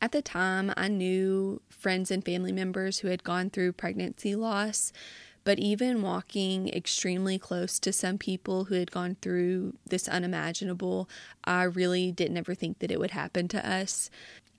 At 0.01 0.13
the 0.13 0.23
time, 0.23 0.73
I 0.77 0.87
knew 0.87 1.61
friends 1.69 2.11
and 2.11 2.25
family 2.25 2.53
members 2.53 3.01
who 3.01 3.09
had 3.09 3.25
gone 3.25 3.51
through 3.51 3.73
pregnancy 3.73 4.37
loss. 4.37 4.93
But 5.45 5.59
even 5.59 6.03
walking 6.03 6.69
extremely 6.69 7.39
close 7.39 7.79
to 7.79 7.93
some 7.93 8.19
people 8.19 8.65
who 8.65 8.75
had 8.75 8.91
gone 8.91 9.17
through 9.23 9.75
this 9.89 10.07
unimaginable, 10.07 11.09
I 11.43 11.63
really 11.63 12.13
didn't 12.13 12.37
ever 12.37 12.55
think 12.55 12.81
that 12.81 12.91
it 12.91 13.01
would 13.01 13.13
happen 13.13 13.49
to 13.49 13.69
us. 13.69 14.11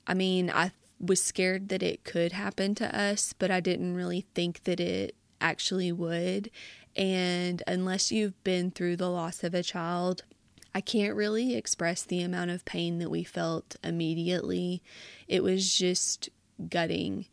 I 0.08 0.16
mean, 0.16 0.50
I 0.50 0.72
was 1.00 1.22
scared 1.22 1.70
that 1.70 1.84
it 1.84 2.04
could 2.04 2.34
happen 2.34 2.76
to 2.76 2.98
us, 2.98 3.34
but 3.34 3.52
I 3.52 3.60
didn't 3.60 3.96
really 3.96 4.26
think 4.34 4.64
that 4.64 4.80
it 4.80 5.16
actually 5.40 5.92
would. 5.92 6.52
And 6.96 7.64
unless 7.68 8.12
you've 8.12 8.42
been 8.44 8.72
through 8.72 8.98
the 8.98 9.10
loss 9.10 9.44
of 9.44 9.54
a 9.54 9.64
child, 9.64 10.24
I 10.74 10.82
can't 10.82 11.16
really 11.16 11.56
express 11.56 12.04
the 12.04 12.22
amount 12.22 12.52
of 12.52 12.66
pain 12.66 13.00
that 13.00 13.10
we 13.10 13.24
felt 13.24 13.76
immediately. 13.84 14.84
It 15.28 15.44
was 15.44 15.74
just 15.74 16.30
gutting. 16.70 17.26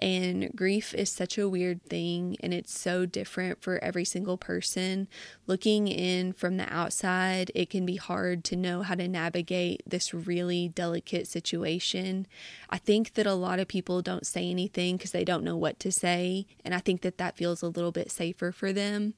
And 0.00 0.54
grief 0.54 0.94
is 0.94 1.10
such 1.10 1.38
a 1.38 1.48
weird 1.48 1.82
thing 1.82 2.36
and 2.40 2.54
it's 2.54 2.78
so 2.78 3.04
different 3.04 3.60
for 3.60 3.82
every 3.82 4.04
single 4.04 4.36
person. 4.36 5.08
Looking 5.48 5.88
in 5.88 6.32
from 6.32 6.56
the 6.56 6.72
outside, 6.72 7.50
it 7.54 7.68
can 7.68 7.84
be 7.84 7.96
hard 7.96 8.44
to 8.44 8.56
know 8.56 8.82
how 8.82 8.94
to 8.94 9.08
navigate 9.08 9.82
this 9.84 10.14
really 10.14 10.68
delicate 10.68 11.26
situation. 11.26 12.26
I 12.70 12.78
think 12.78 13.14
that 13.14 13.26
a 13.26 13.34
lot 13.34 13.58
of 13.58 13.66
people 13.66 14.00
don't 14.00 14.26
say 14.26 14.48
anything 14.48 14.96
because 14.96 15.10
they 15.10 15.24
don't 15.24 15.44
know 15.44 15.56
what 15.56 15.80
to 15.80 15.90
say. 15.90 16.46
And 16.64 16.74
I 16.74 16.78
think 16.78 17.00
that 17.00 17.18
that 17.18 17.36
feels 17.36 17.62
a 17.62 17.68
little 17.68 17.92
bit 17.92 18.12
safer 18.12 18.52
for 18.52 18.72
them. 18.72 19.14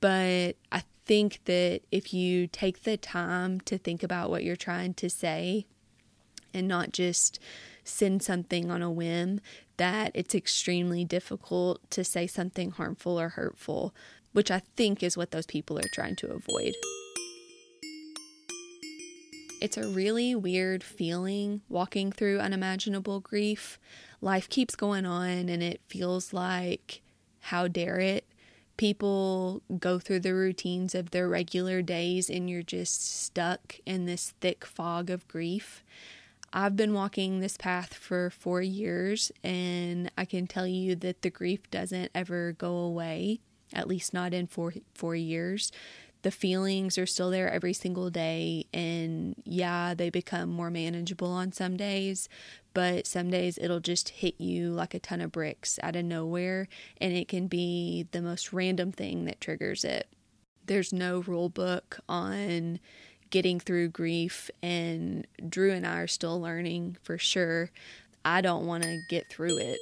But 0.00 0.56
I 0.70 0.84
think 1.06 1.40
that 1.46 1.80
if 1.90 2.14
you 2.14 2.46
take 2.46 2.84
the 2.84 2.96
time 2.96 3.60
to 3.62 3.76
think 3.76 4.04
about 4.04 4.30
what 4.30 4.44
you're 4.44 4.54
trying 4.54 4.94
to 4.94 5.10
say 5.10 5.66
and 6.54 6.68
not 6.68 6.92
just 6.92 7.40
send 7.82 8.22
something 8.22 8.70
on 8.70 8.82
a 8.82 8.90
whim, 8.90 9.40
that 9.80 10.10
it's 10.12 10.34
extremely 10.34 11.06
difficult 11.06 11.80
to 11.90 12.04
say 12.04 12.26
something 12.26 12.70
harmful 12.70 13.18
or 13.18 13.30
hurtful, 13.30 13.94
which 14.32 14.50
I 14.50 14.58
think 14.76 15.02
is 15.02 15.16
what 15.16 15.30
those 15.30 15.46
people 15.46 15.78
are 15.78 15.88
trying 15.94 16.16
to 16.16 16.26
avoid. 16.26 16.74
It's 19.62 19.78
a 19.78 19.88
really 19.88 20.34
weird 20.34 20.84
feeling 20.84 21.62
walking 21.70 22.12
through 22.12 22.40
unimaginable 22.40 23.20
grief. 23.20 23.78
Life 24.20 24.50
keeps 24.50 24.76
going 24.76 25.06
on, 25.06 25.48
and 25.48 25.62
it 25.62 25.80
feels 25.88 26.34
like, 26.34 27.00
how 27.40 27.66
dare 27.66 28.00
it? 28.00 28.26
People 28.76 29.62
go 29.78 29.98
through 29.98 30.20
the 30.20 30.34
routines 30.34 30.94
of 30.94 31.10
their 31.10 31.26
regular 31.26 31.80
days, 31.80 32.28
and 32.28 32.50
you're 32.50 32.62
just 32.62 33.22
stuck 33.22 33.76
in 33.86 34.04
this 34.04 34.34
thick 34.42 34.66
fog 34.66 35.08
of 35.08 35.26
grief. 35.26 35.82
I've 36.52 36.74
been 36.74 36.94
walking 36.94 37.38
this 37.38 37.56
path 37.56 37.94
for 37.94 38.28
four 38.30 38.60
years, 38.60 39.30
and 39.44 40.10
I 40.18 40.24
can 40.24 40.46
tell 40.48 40.66
you 40.66 40.96
that 40.96 41.22
the 41.22 41.30
grief 41.30 41.70
doesn't 41.70 42.10
ever 42.12 42.52
go 42.52 42.74
away, 42.76 43.40
at 43.72 43.86
least 43.86 44.12
not 44.12 44.34
in 44.34 44.48
four, 44.48 44.74
four 44.92 45.14
years. 45.14 45.70
The 46.22 46.32
feelings 46.32 46.98
are 46.98 47.06
still 47.06 47.30
there 47.30 47.48
every 47.48 47.72
single 47.72 48.10
day, 48.10 48.66
and 48.74 49.36
yeah, 49.44 49.94
they 49.94 50.10
become 50.10 50.50
more 50.50 50.70
manageable 50.70 51.30
on 51.30 51.52
some 51.52 51.76
days, 51.76 52.28
but 52.74 53.06
some 53.06 53.30
days 53.30 53.56
it'll 53.56 53.80
just 53.80 54.08
hit 54.08 54.40
you 54.40 54.70
like 54.70 54.92
a 54.92 54.98
ton 54.98 55.20
of 55.20 55.32
bricks 55.32 55.78
out 55.82 55.96
of 55.96 56.04
nowhere, 56.04 56.66
and 57.00 57.12
it 57.12 57.28
can 57.28 57.46
be 57.46 58.08
the 58.10 58.20
most 58.20 58.52
random 58.52 58.90
thing 58.90 59.24
that 59.26 59.40
triggers 59.40 59.84
it. 59.84 60.08
There's 60.66 60.92
no 60.92 61.20
rule 61.20 61.48
book 61.48 62.00
on 62.08 62.80
getting 63.30 63.60
through 63.60 63.88
grief, 63.88 64.50
and 64.62 65.26
Drew 65.48 65.72
and 65.72 65.86
I 65.86 66.00
are 66.00 66.06
still 66.06 66.40
learning 66.40 66.96
for 67.02 67.18
sure. 67.18 67.70
I 68.24 68.40
don't 68.40 68.66
want 68.66 68.82
to 68.82 69.00
get 69.08 69.30
through 69.30 69.58
it. 69.58 69.78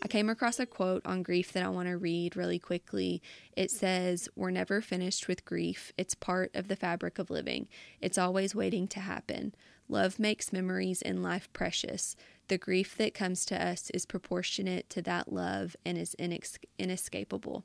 I 0.00 0.06
came 0.06 0.30
across 0.30 0.60
a 0.60 0.66
quote 0.66 1.04
on 1.04 1.22
grief 1.22 1.52
that 1.52 1.64
I 1.64 1.68
want 1.68 1.88
to 1.88 1.96
read 1.96 2.36
really 2.36 2.58
quickly. 2.58 3.20
It 3.56 3.70
says, 3.70 4.28
We're 4.36 4.50
never 4.50 4.80
finished 4.80 5.26
with 5.26 5.44
grief. 5.44 5.92
It's 5.98 6.14
part 6.14 6.54
of 6.54 6.68
the 6.68 6.76
fabric 6.76 7.18
of 7.18 7.30
living, 7.30 7.68
it's 8.00 8.18
always 8.18 8.54
waiting 8.54 8.86
to 8.88 9.00
happen. 9.00 9.54
Love 9.90 10.18
makes 10.18 10.52
memories 10.52 11.00
in 11.00 11.22
life 11.22 11.50
precious. 11.52 12.14
The 12.48 12.58
grief 12.58 12.96
that 12.98 13.14
comes 13.14 13.44
to 13.46 13.62
us 13.62 13.90
is 13.90 14.04
proportionate 14.06 14.88
to 14.90 15.02
that 15.02 15.32
love 15.32 15.76
and 15.84 15.96
is 15.96 16.14
inex- 16.18 16.58
inescapable. 16.78 17.64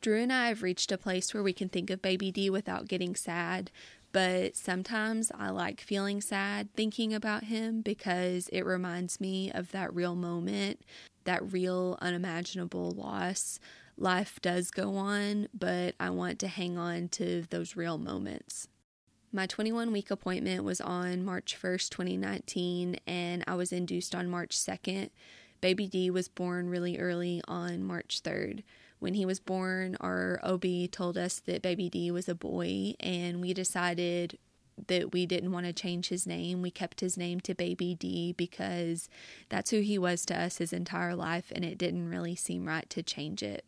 Drew 0.00 0.22
and 0.22 0.32
I 0.32 0.48
have 0.48 0.62
reached 0.62 0.92
a 0.92 0.98
place 0.98 1.32
where 1.32 1.42
we 1.42 1.52
can 1.52 1.68
think 1.68 1.90
of 1.90 2.02
Baby 2.02 2.30
D 2.30 2.50
without 2.50 2.88
getting 2.88 3.16
sad, 3.16 3.70
but 4.12 4.56
sometimes 4.56 5.32
I 5.36 5.50
like 5.50 5.80
feeling 5.80 6.20
sad 6.20 6.68
thinking 6.74 7.12
about 7.12 7.44
him 7.44 7.82
because 7.82 8.48
it 8.48 8.64
reminds 8.64 9.20
me 9.20 9.50
of 9.52 9.72
that 9.72 9.94
real 9.94 10.14
moment, 10.14 10.80
that 11.24 11.52
real 11.52 11.98
unimaginable 12.00 12.92
loss. 12.92 13.58
Life 13.98 14.38
does 14.42 14.70
go 14.70 14.96
on, 14.96 15.48
but 15.52 15.94
I 15.98 16.10
want 16.10 16.38
to 16.40 16.48
hang 16.48 16.78
on 16.78 17.08
to 17.10 17.42
those 17.50 17.76
real 17.76 17.98
moments. 17.98 18.68
My 19.32 19.46
21 19.46 19.92
week 19.92 20.10
appointment 20.10 20.64
was 20.64 20.80
on 20.80 21.24
March 21.24 21.58
1st, 21.60 21.90
2019, 21.90 22.98
and 23.06 23.44
I 23.46 23.54
was 23.54 23.72
induced 23.72 24.14
on 24.14 24.30
March 24.30 24.56
2nd. 24.56 25.10
Baby 25.60 25.88
D 25.88 26.10
was 26.10 26.28
born 26.28 26.68
really 26.70 26.98
early 26.98 27.42
on 27.48 27.82
March 27.82 28.22
3rd. 28.22 28.62
When 28.98 29.14
he 29.14 29.26
was 29.26 29.40
born, 29.40 29.96
our 30.00 30.40
OB 30.42 30.90
told 30.90 31.18
us 31.18 31.38
that 31.40 31.62
baby 31.62 31.88
D 31.88 32.10
was 32.10 32.28
a 32.28 32.34
boy, 32.34 32.94
and 33.00 33.40
we 33.40 33.52
decided 33.52 34.38
that 34.88 35.12
we 35.12 35.26
didn't 35.26 35.52
want 35.52 35.66
to 35.66 35.72
change 35.72 36.08
his 36.08 36.26
name. 36.26 36.62
We 36.62 36.70
kept 36.70 37.00
his 37.00 37.16
name 37.16 37.40
to 37.40 37.54
Baby 37.54 37.94
D 37.94 38.34
because 38.36 39.08
that's 39.48 39.70
who 39.70 39.80
he 39.80 39.98
was 39.98 40.24
to 40.26 40.38
us 40.38 40.58
his 40.58 40.72
entire 40.72 41.14
life, 41.14 41.52
and 41.54 41.64
it 41.64 41.78
didn't 41.78 42.10
really 42.10 42.36
seem 42.36 42.66
right 42.66 42.88
to 42.90 43.02
change 43.02 43.42
it. 43.42 43.64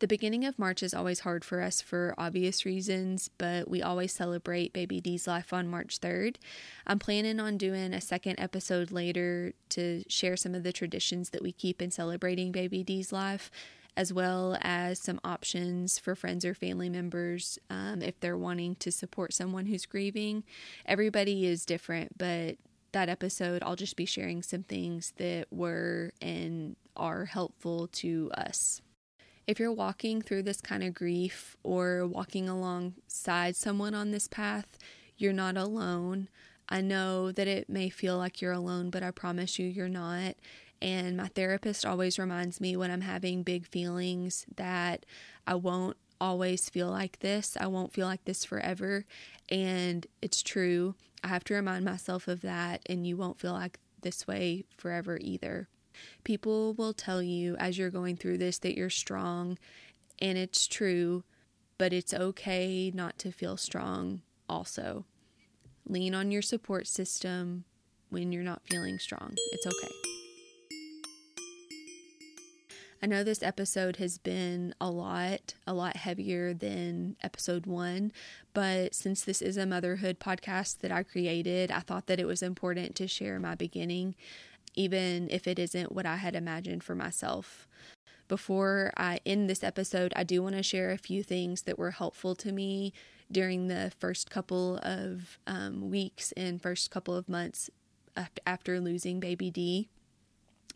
The 0.00 0.06
beginning 0.06 0.44
of 0.44 0.60
March 0.60 0.84
is 0.84 0.94
always 0.94 1.20
hard 1.20 1.44
for 1.44 1.60
us 1.60 1.80
for 1.80 2.14
obvious 2.16 2.64
reasons, 2.64 3.30
but 3.36 3.68
we 3.68 3.82
always 3.82 4.12
celebrate 4.12 4.72
Baby 4.72 5.00
D's 5.00 5.26
life 5.26 5.52
on 5.52 5.66
March 5.66 5.98
3rd. 5.98 6.36
I'm 6.86 7.00
planning 7.00 7.40
on 7.40 7.58
doing 7.58 7.92
a 7.92 8.00
second 8.00 8.38
episode 8.38 8.92
later 8.92 9.54
to 9.70 10.04
share 10.08 10.36
some 10.36 10.54
of 10.54 10.62
the 10.62 10.72
traditions 10.72 11.30
that 11.30 11.42
we 11.42 11.50
keep 11.50 11.82
in 11.82 11.90
celebrating 11.90 12.52
Baby 12.52 12.84
D's 12.84 13.12
life 13.12 13.50
as 13.98 14.12
well 14.12 14.56
as 14.62 15.00
some 15.00 15.18
options 15.24 15.98
for 15.98 16.14
friends 16.14 16.44
or 16.44 16.54
family 16.54 16.88
members 16.88 17.58
um, 17.68 18.00
if 18.00 18.18
they're 18.20 18.38
wanting 18.38 18.76
to 18.76 18.92
support 18.92 19.34
someone 19.34 19.66
who's 19.66 19.86
grieving. 19.86 20.44
Everybody 20.86 21.44
is 21.44 21.66
different, 21.66 22.16
but 22.16 22.58
that 22.92 23.08
episode, 23.08 23.60
I'll 23.60 23.74
just 23.74 23.96
be 23.96 24.06
sharing 24.06 24.40
some 24.40 24.62
things 24.62 25.12
that 25.16 25.48
were 25.50 26.12
and 26.22 26.76
are 26.96 27.24
helpful 27.24 27.88
to 27.88 28.30
us. 28.34 28.80
If 29.48 29.58
you're 29.58 29.72
walking 29.72 30.22
through 30.22 30.44
this 30.44 30.60
kind 30.60 30.84
of 30.84 30.94
grief 30.94 31.56
or 31.64 32.06
walking 32.06 32.48
alongside 32.48 33.56
someone 33.56 33.94
on 33.94 34.12
this 34.12 34.28
path, 34.28 34.78
you're 35.16 35.32
not 35.32 35.56
alone. 35.56 36.28
I 36.68 36.82
know 36.82 37.32
that 37.32 37.48
it 37.48 37.68
may 37.68 37.88
feel 37.90 38.16
like 38.16 38.40
you're 38.40 38.52
alone, 38.52 38.90
but 38.90 39.02
I 39.02 39.10
promise 39.10 39.58
you, 39.58 39.66
you're 39.66 39.88
not. 39.88 40.36
And 40.80 41.16
my 41.16 41.28
therapist 41.28 41.84
always 41.84 42.18
reminds 42.18 42.60
me 42.60 42.76
when 42.76 42.90
I'm 42.90 43.00
having 43.00 43.42
big 43.42 43.66
feelings 43.66 44.46
that 44.56 45.04
I 45.46 45.54
won't 45.56 45.96
always 46.20 46.68
feel 46.68 46.88
like 46.88 47.18
this. 47.18 47.56
I 47.60 47.66
won't 47.66 47.92
feel 47.92 48.06
like 48.06 48.24
this 48.24 48.44
forever. 48.44 49.04
And 49.48 50.06
it's 50.22 50.42
true. 50.42 50.94
I 51.24 51.28
have 51.28 51.44
to 51.44 51.54
remind 51.54 51.84
myself 51.84 52.28
of 52.28 52.42
that, 52.42 52.82
and 52.86 53.06
you 53.06 53.16
won't 53.16 53.40
feel 53.40 53.52
like 53.52 53.78
this 54.02 54.26
way 54.26 54.64
forever 54.76 55.18
either. 55.20 55.68
People 56.22 56.74
will 56.74 56.92
tell 56.92 57.22
you 57.22 57.56
as 57.56 57.76
you're 57.76 57.90
going 57.90 58.16
through 58.16 58.38
this 58.38 58.58
that 58.58 58.76
you're 58.76 58.90
strong, 58.90 59.58
and 60.20 60.38
it's 60.38 60.68
true, 60.68 61.24
but 61.76 61.92
it's 61.92 62.14
okay 62.14 62.92
not 62.94 63.18
to 63.18 63.32
feel 63.32 63.56
strong 63.56 64.22
also. 64.48 65.04
Lean 65.88 66.14
on 66.14 66.30
your 66.30 66.42
support 66.42 66.86
system 66.86 67.64
when 68.10 68.30
you're 68.30 68.42
not 68.42 68.62
feeling 68.64 68.98
strong. 68.98 69.34
It's 69.52 69.66
okay. 69.66 70.17
I 73.00 73.06
know 73.06 73.22
this 73.22 73.44
episode 73.44 73.96
has 73.96 74.18
been 74.18 74.74
a 74.80 74.90
lot, 74.90 75.54
a 75.68 75.72
lot 75.72 75.96
heavier 75.96 76.52
than 76.52 77.14
episode 77.22 77.64
one, 77.64 78.10
but 78.54 78.92
since 78.92 79.22
this 79.22 79.40
is 79.40 79.56
a 79.56 79.66
motherhood 79.66 80.18
podcast 80.18 80.78
that 80.80 80.90
I 80.90 81.04
created, 81.04 81.70
I 81.70 81.78
thought 81.78 82.08
that 82.08 82.18
it 82.18 82.26
was 82.26 82.42
important 82.42 82.96
to 82.96 83.06
share 83.06 83.38
my 83.38 83.54
beginning, 83.54 84.16
even 84.74 85.28
if 85.30 85.46
it 85.46 85.60
isn't 85.60 85.92
what 85.92 86.06
I 86.06 86.16
had 86.16 86.34
imagined 86.34 86.82
for 86.82 86.96
myself. 86.96 87.68
Before 88.26 88.92
I 88.96 89.20
end 89.24 89.48
this 89.48 89.62
episode, 89.62 90.12
I 90.16 90.24
do 90.24 90.42
want 90.42 90.56
to 90.56 90.62
share 90.64 90.90
a 90.90 90.98
few 90.98 91.22
things 91.22 91.62
that 91.62 91.78
were 91.78 91.92
helpful 91.92 92.34
to 92.34 92.50
me 92.50 92.92
during 93.30 93.68
the 93.68 93.92
first 94.00 94.28
couple 94.28 94.80
of 94.82 95.38
um, 95.46 95.88
weeks 95.88 96.32
and 96.32 96.60
first 96.60 96.90
couple 96.90 97.14
of 97.14 97.28
months 97.28 97.70
after 98.44 98.80
losing 98.80 99.20
baby 99.20 99.52
D. 99.52 99.88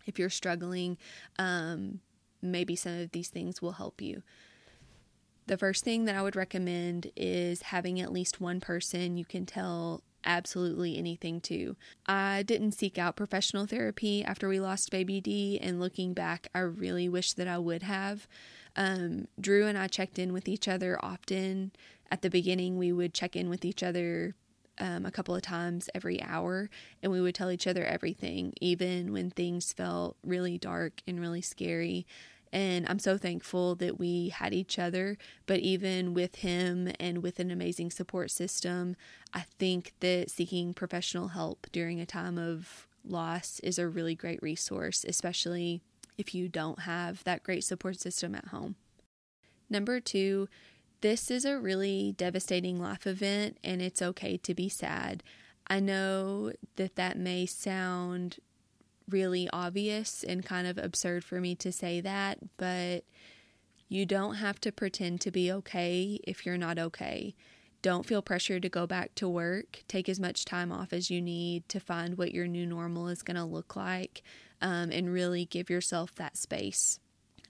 If 0.06 0.18
you're 0.18 0.30
struggling, 0.30 0.98
um, 1.38 2.00
maybe 2.42 2.76
some 2.76 3.00
of 3.00 3.12
these 3.12 3.28
things 3.28 3.62
will 3.62 3.72
help 3.72 4.02
you. 4.02 4.22
The 5.46 5.56
first 5.56 5.84
thing 5.84 6.04
that 6.04 6.14
I 6.14 6.22
would 6.22 6.36
recommend 6.36 7.10
is 7.16 7.62
having 7.62 8.00
at 8.00 8.12
least 8.12 8.40
one 8.40 8.60
person 8.60 9.16
you 9.16 9.24
can 9.24 9.46
tell 9.46 10.02
absolutely 10.24 10.96
anything 10.96 11.40
to. 11.40 11.76
I 12.06 12.42
didn't 12.44 12.72
seek 12.72 12.96
out 12.96 13.16
professional 13.16 13.66
therapy 13.66 14.24
after 14.24 14.48
we 14.48 14.60
lost 14.60 14.90
baby 14.90 15.20
D, 15.20 15.58
and 15.60 15.80
looking 15.80 16.14
back, 16.14 16.48
I 16.54 16.60
really 16.60 17.08
wish 17.08 17.32
that 17.34 17.48
I 17.48 17.58
would 17.58 17.82
have. 17.82 18.28
Um, 18.76 19.26
Drew 19.40 19.66
and 19.66 19.76
I 19.76 19.88
checked 19.88 20.18
in 20.18 20.32
with 20.32 20.48
each 20.48 20.68
other 20.68 20.98
often. 21.04 21.72
At 22.10 22.22
the 22.22 22.30
beginning, 22.30 22.78
we 22.78 22.92
would 22.92 23.14
check 23.14 23.34
in 23.36 23.48
with 23.48 23.64
each 23.64 23.82
other 23.82 24.34
um, 24.78 25.04
a 25.04 25.10
couple 25.10 25.34
of 25.34 25.42
times 25.42 25.90
every 25.94 26.22
hour, 26.22 26.70
and 27.02 27.10
we 27.10 27.20
would 27.20 27.34
tell 27.34 27.50
each 27.50 27.66
other 27.66 27.84
everything, 27.84 28.52
even 28.60 29.12
when 29.12 29.30
things 29.30 29.72
felt 29.72 30.16
really 30.24 30.56
dark 30.56 31.02
and 31.06 31.20
really 31.20 31.42
scary. 31.42 32.06
And 32.52 32.86
I'm 32.88 32.98
so 32.98 33.16
thankful 33.16 33.74
that 33.76 33.98
we 33.98 34.28
had 34.28 34.52
each 34.52 34.78
other. 34.78 35.16
But 35.46 35.60
even 35.60 36.12
with 36.12 36.36
him 36.36 36.90
and 37.00 37.22
with 37.22 37.40
an 37.40 37.50
amazing 37.50 37.90
support 37.90 38.30
system, 38.30 38.94
I 39.32 39.46
think 39.58 39.94
that 40.00 40.30
seeking 40.30 40.74
professional 40.74 41.28
help 41.28 41.66
during 41.72 42.00
a 42.00 42.06
time 42.06 42.38
of 42.38 42.86
loss 43.04 43.58
is 43.60 43.78
a 43.78 43.88
really 43.88 44.14
great 44.14 44.42
resource, 44.42 45.04
especially 45.08 45.80
if 46.18 46.34
you 46.34 46.48
don't 46.48 46.80
have 46.80 47.24
that 47.24 47.42
great 47.42 47.64
support 47.64 47.98
system 47.98 48.34
at 48.34 48.48
home. 48.48 48.76
Number 49.70 50.00
two, 50.00 50.48
this 51.00 51.30
is 51.30 51.44
a 51.44 51.58
really 51.58 52.14
devastating 52.16 52.80
life 52.80 53.06
event 53.06 53.58
and 53.64 53.80
it's 53.80 54.02
okay 54.02 54.36
to 54.36 54.54
be 54.54 54.68
sad. 54.68 55.22
I 55.66 55.80
know 55.80 56.52
that 56.76 56.96
that 56.96 57.18
may 57.18 57.46
sound 57.46 58.38
really 59.08 59.48
obvious 59.52 60.24
and 60.24 60.44
kind 60.44 60.66
of 60.66 60.78
absurd 60.78 61.24
for 61.24 61.40
me 61.40 61.54
to 61.56 61.72
say 61.72 62.00
that, 62.00 62.38
but 62.56 63.04
you 63.88 64.06
don't 64.06 64.36
have 64.36 64.60
to 64.62 64.72
pretend 64.72 65.20
to 65.20 65.30
be 65.30 65.52
okay 65.52 66.18
if 66.24 66.46
you're 66.46 66.56
not 66.56 66.78
okay. 66.78 67.34
Don't 67.82 68.06
feel 68.06 68.22
pressure 68.22 68.60
to 68.60 68.68
go 68.68 68.86
back 68.86 69.14
to 69.16 69.28
work. 69.28 69.82
Take 69.88 70.08
as 70.08 70.20
much 70.20 70.44
time 70.44 70.70
off 70.70 70.92
as 70.92 71.10
you 71.10 71.20
need 71.20 71.68
to 71.68 71.80
find 71.80 72.16
what 72.16 72.32
your 72.32 72.46
new 72.46 72.64
normal 72.64 73.08
is 73.08 73.22
going 73.22 73.36
to 73.36 73.44
look 73.44 73.74
like 73.74 74.22
um, 74.60 74.90
and 74.90 75.12
really 75.12 75.44
give 75.44 75.68
yourself 75.68 76.14
that 76.14 76.36
space. 76.36 77.00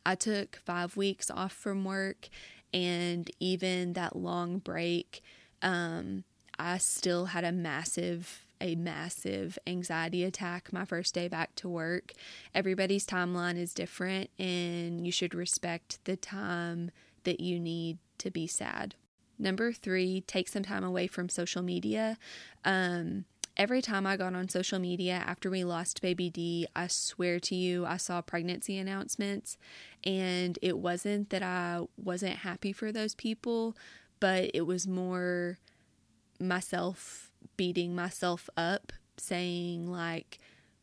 I 0.04 0.14
took 0.14 0.56
five 0.56 0.96
weeks 0.96 1.30
off 1.30 1.52
from 1.52 1.84
work, 1.84 2.28
and 2.74 3.30
even 3.38 3.92
that 3.92 4.16
long 4.16 4.58
break, 4.58 5.22
um, 5.60 6.24
I 6.58 6.78
still 6.78 7.26
had 7.26 7.44
a 7.44 7.52
massive 7.52 8.41
a 8.62 8.76
massive 8.76 9.58
anxiety 9.66 10.24
attack 10.24 10.72
my 10.72 10.84
first 10.84 11.12
day 11.12 11.28
back 11.28 11.54
to 11.56 11.68
work. 11.68 12.12
Everybody's 12.54 13.04
timeline 13.04 13.58
is 13.58 13.74
different, 13.74 14.30
and 14.38 15.04
you 15.04 15.12
should 15.12 15.34
respect 15.34 15.98
the 16.04 16.16
time 16.16 16.90
that 17.24 17.40
you 17.40 17.58
need 17.58 17.98
to 18.18 18.30
be 18.30 18.46
sad. 18.46 18.94
Number 19.38 19.72
three, 19.72 20.22
take 20.22 20.48
some 20.48 20.62
time 20.62 20.84
away 20.84 21.08
from 21.08 21.28
social 21.28 21.62
media. 21.62 22.16
Um, 22.64 23.24
every 23.56 23.82
time 23.82 24.06
I 24.06 24.16
got 24.16 24.34
on 24.34 24.48
social 24.48 24.78
media 24.78 25.24
after 25.26 25.50
we 25.50 25.64
lost 25.64 26.00
baby 26.00 26.30
D, 26.30 26.66
I 26.76 26.86
swear 26.86 27.40
to 27.40 27.56
you, 27.56 27.84
I 27.84 27.96
saw 27.96 28.22
pregnancy 28.22 28.78
announcements. 28.78 29.58
And 30.04 30.58
it 30.62 30.78
wasn't 30.78 31.30
that 31.30 31.42
I 31.42 31.80
wasn't 31.96 32.36
happy 32.36 32.72
for 32.72 32.92
those 32.92 33.16
people, 33.16 33.76
but 34.20 34.52
it 34.54 34.62
was 34.62 34.86
more 34.86 35.58
myself 36.38 37.31
beating 37.56 37.94
myself 37.94 38.48
up, 38.56 38.92
saying, 39.16 39.90
like, 39.90 40.38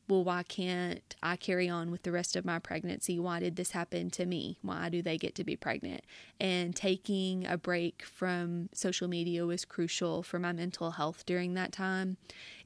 well, 0.09 0.23
why 0.23 0.41
can't 0.41 1.15
I 1.21 1.35
carry 1.35 1.69
on 1.69 1.91
with 1.91 2.01
the 2.01 2.11
rest 2.11 2.35
of 2.35 2.43
my 2.43 2.57
pregnancy? 2.57 3.19
Why 3.19 3.39
did 3.39 3.55
this 3.55 3.71
happen 3.71 4.09
to 4.11 4.25
me? 4.25 4.57
Why 4.63 4.89
do 4.89 5.03
they 5.03 5.19
get 5.19 5.35
to 5.35 5.43
be 5.43 5.55
pregnant? 5.55 6.03
And 6.39 6.75
taking 6.75 7.45
a 7.45 7.57
break 7.57 8.03
from 8.03 8.69
social 8.73 9.07
media 9.07 9.45
was 9.45 9.65
crucial 9.65 10.23
for 10.23 10.39
my 10.39 10.51
mental 10.51 10.91
health 10.91 11.27
during 11.27 11.53
that 11.53 11.71
time. 11.71 12.17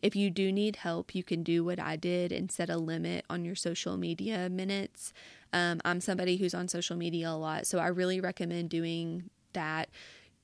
If 0.02 0.16
you 0.16 0.30
do 0.30 0.54
need 0.54 0.78
help, 0.78 1.14
you 1.14 1.24
can 1.24 1.44
do 1.44 1.66
what 1.66 1.80
I 1.80 1.98
did 1.98 2.32
and 2.32 2.50
set 2.50 2.70
a 2.70 2.78
limit 2.78 3.26
on 3.30 3.44
your 3.44 3.56
social 3.56 3.98
media 3.98 4.50
minutes. 4.50 5.12
Um, 5.52 5.82
I'm 5.84 6.00
somebody 6.00 6.38
who's 6.38 6.54
on 6.54 6.70
social 6.70 6.96
media 6.96 7.30
a 7.30 7.32
lot, 7.32 7.68
so 7.68 7.78
I 7.78 7.88
really 7.88 8.22
recommend 8.22 8.70
doing 8.70 9.30
that 9.52 9.90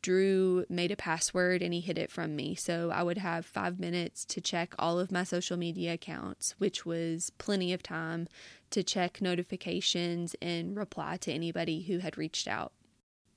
Drew 0.01 0.65
made 0.69 0.91
a 0.91 0.95
password 0.95 1.61
and 1.61 1.73
he 1.73 1.81
hid 1.81 1.97
it 1.97 2.11
from 2.11 2.35
me. 2.35 2.55
So 2.55 2.89
I 2.91 3.03
would 3.03 3.17
have 3.17 3.45
five 3.45 3.79
minutes 3.79 4.25
to 4.25 4.41
check 4.41 4.73
all 4.79 4.99
of 4.99 5.11
my 5.11 5.23
social 5.23 5.57
media 5.57 5.93
accounts, 5.93 6.55
which 6.57 6.85
was 6.85 7.31
plenty 7.37 7.73
of 7.73 7.83
time 7.83 8.27
to 8.71 8.83
check 8.83 9.21
notifications 9.21 10.35
and 10.41 10.77
reply 10.77 11.17
to 11.17 11.33
anybody 11.33 11.81
who 11.81 11.99
had 11.99 12.17
reached 12.17 12.47
out. 12.47 12.71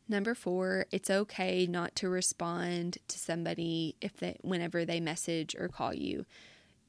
Number 0.09 0.35
four, 0.35 0.87
it's 0.91 1.11
okay 1.11 1.67
not 1.67 1.95
to 1.97 2.09
respond 2.09 2.99
to 3.09 3.19
somebody 3.19 3.97
if 4.01 4.17
they 4.17 4.37
whenever 4.43 4.85
they 4.85 5.01
message 5.01 5.57
or 5.59 5.69
call 5.69 5.95
you. 5.95 6.27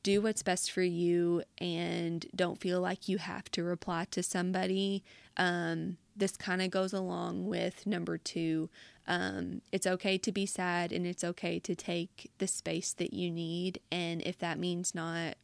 Do 0.01 0.21
what's 0.21 0.43
best 0.43 0.71
for 0.71 0.81
you 0.81 1.43
and 1.59 2.25
don't 2.35 2.59
feel 2.59 2.81
like 2.81 3.07
you 3.07 3.19
have 3.19 3.49
to 3.51 3.63
reply 3.63 4.05
to 4.11 4.21
somebody. 4.21 5.03
Um, 5.37 5.97
this 6.15 6.37
kind 6.37 6.61
of 6.61 6.71
goes 6.71 6.93
along 6.93 7.47
with 7.47 7.87
number 7.87 8.17
two 8.17 8.69
um, 9.07 9.61
it's 9.71 9.87
okay 9.87 10.17
to 10.17 10.31
be 10.31 10.45
sad 10.45 10.91
and 10.91 11.05
it's 11.05 11.23
okay 11.23 11.59
to 11.59 11.75
take 11.75 12.31
the 12.37 12.47
space 12.47 12.93
that 12.93 13.13
you 13.13 13.29
need. 13.29 13.79
And 13.91 14.21
if 14.21 14.37
that 14.39 14.59
means 14.59 14.95
not 14.95 15.35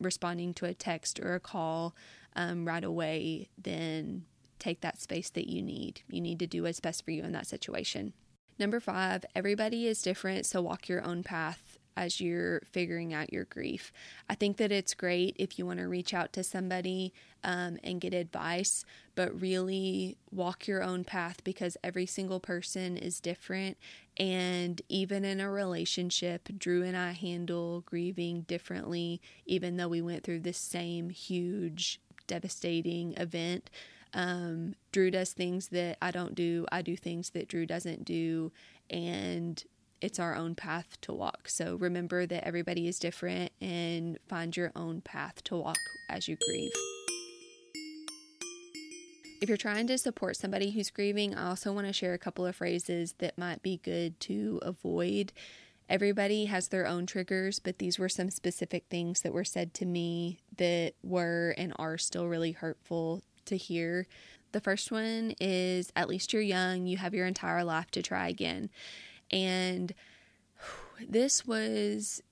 responding 0.00 0.54
to 0.54 0.66
a 0.66 0.74
text 0.74 1.18
or 1.20 1.34
a 1.34 1.40
call 1.40 1.94
um, 2.36 2.66
right 2.66 2.84
away, 2.84 3.48
then 3.58 4.24
take 4.58 4.80
that 4.82 5.00
space 5.00 5.30
that 5.30 5.48
you 5.48 5.62
need. 5.62 6.02
You 6.08 6.20
need 6.20 6.38
to 6.38 6.46
do 6.46 6.62
what's 6.62 6.80
best 6.80 7.04
for 7.04 7.10
you 7.10 7.24
in 7.24 7.32
that 7.32 7.46
situation. 7.46 8.12
Number 8.58 8.78
five, 8.78 9.24
everybody 9.34 9.88
is 9.88 10.02
different, 10.02 10.46
so 10.46 10.62
walk 10.62 10.88
your 10.88 11.02
own 11.02 11.24
path 11.24 11.71
as 11.96 12.20
you're 12.20 12.60
figuring 12.70 13.12
out 13.12 13.32
your 13.32 13.44
grief. 13.44 13.92
I 14.28 14.34
think 14.34 14.56
that 14.56 14.72
it's 14.72 14.94
great 14.94 15.36
if 15.38 15.58
you 15.58 15.66
want 15.66 15.78
to 15.80 15.88
reach 15.88 16.14
out 16.14 16.32
to 16.34 16.44
somebody 16.44 17.12
um, 17.44 17.78
and 17.82 18.00
get 18.00 18.14
advice, 18.14 18.84
but 19.14 19.40
really 19.40 20.16
walk 20.30 20.66
your 20.66 20.82
own 20.82 21.04
path 21.04 21.42
because 21.44 21.76
every 21.82 22.06
single 22.06 22.40
person 22.40 22.96
is 22.96 23.20
different. 23.20 23.76
And 24.16 24.80
even 24.88 25.24
in 25.24 25.40
a 25.40 25.50
relationship, 25.50 26.48
Drew 26.58 26.82
and 26.82 26.96
I 26.96 27.12
handle 27.12 27.82
grieving 27.86 28.42
differently, 28.42 29.20
even 29.46 29.76
though 29.76 29.88
we 29.88 30.02
went 30.02 30.24
through 30.24 30.40
the 30.40 30.52
same 30.52 31.10
huge, 31.10 32.00
devastating 32.26 33.14
event. 33.16 33.70
Um, 34.14 34.74
Drew 34.92 35.10
does 35.10 35.32
things 35.32 35.68
that 35.68 35.96
I 36.02 36.10
don't 36.10 36.34
do, 36.34 36.66
I 36.70 36.82
do 36.82 36.96
things 36.96 37.30
that 37.30 37.48
Drew 37.48 37.66
doesn't 37.66 38.04
do. 38.04 38.52
And 38.90 39.62
it's 40.02 40.18
our 40.18 40.34
own 40.34 40.54
path 40.54 41.00
to 41.02 41.12
walk. 41.12 41.48
So 41.48 41.76
remember 41.76 42.26
that 42.26 42.46
everybody 42.46 42.88
is 42.88 42.98
different 42.98 43.52
and 43.60 44.18
find 44.28 44.54
your 44.56 44.72
own 44.74 45.00
path 45.00 45.42
to 45.44 45.56
walk 45.56 45.78
as 46.10 46.28
you 46.28 46.36
grieve. 46.36 46.72
If 49.40 49.48
you're 49.48 49.56
trying 49.56 49.86
to 49.88 49.98
support 49.98 50.36
somebody 50.36 50.70
who's 50.70 50.90
grieving, 50.90 51.34
I 51.34 51.48
also 51.48 51.72
want 51.72 51.86
to 51.86 51.92
share 51.92 52.14
a 52.14 52.18
couple 52.18 52.46
of 52.46 52.56
phrases 52.56 53.14
that 53.18 53.38
might 53.38 53.62
be 53.62 53.80
good 53.82 54.18
to 54.20 54.60
avoid. 54.62 55.32
Everybody 55.88 56.44
has 56.46 56.68
their 56.68 56.86
own 56.86 57.06
triggers, 57.06 57.58
but 57.58 57.78
these 57.78 57.98
were 57.98 58.08
some 58.08 58.30
specific 58.30 58.84
things 58.88 59.22
that 59.22 59.32
were 59.32 59.44
said 59.44 59.74
to 59.74 59.86
me 59.86 60.40
that 60.56 60.94
were 61.02 61.54
and 61.58 61.72
are 61.76 61.98
still 61.98 62.28
really 62.28 62.52
hurtful 62.52 63.22
to 63.46 63.56
hear. 63.56 64.06
The 64.52 64.60
first 64.60 64.92
one 64.92 65.34
is 65.40 65.92
at 65.96 66.08
least 66.08 66.32
you're 66.32 66.42
young, 66.42 66.86
you 66.86 66.98
have 66.98 67.14
your 67.14 67.26
entire 67.26 67.64
life 67.64 67.90
to 67.92 68.02
try 68.02 68.28
again. 68.28 68.70
And 69.32 69.94
this 71.08 71.46
was 71.46 72.22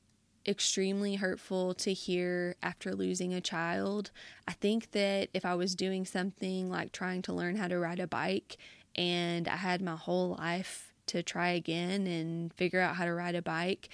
extremely 0.46 1.16
hurtful 1.16 1.74
to 1.74 1.92
hear 1.92 2.56
after 2.62 2.94
losing 2.94 3.34
a 3.34 3.40
child. 3.40 4.10
I 4.48 4.52
think 4.52 4.92
that 4.92 5.28
if 5.34 5.44
I 5.44 5.54
was 5.54 5.74
doing 5.74 6.04
something 6.04 6.70
like 6.70 6.92
trying 6.92 7.22
to 7.22 7.32
learn 7.32 7.56
how 7.56 7.68
to 7.68 7.78
ride 7.78 8.00
a 8.00 8.06
bike 8.06 8.56
and 8.96 9.46
I 9.48 9.56
had 9.56 9.82
my 9.82 9.96
whole 9.96 10.36
life 10.38 10.92
to 11.06 11.22
try 11.22 11.48
again 11.48 12.06
and 12.06 12.52
figure 12.54 12.80
out 12.80 12.96
how 12.96 13.04
to 13.04 13.12
ride 13.12 13.34
a 13.34 13.42
bike, 13.42 13.88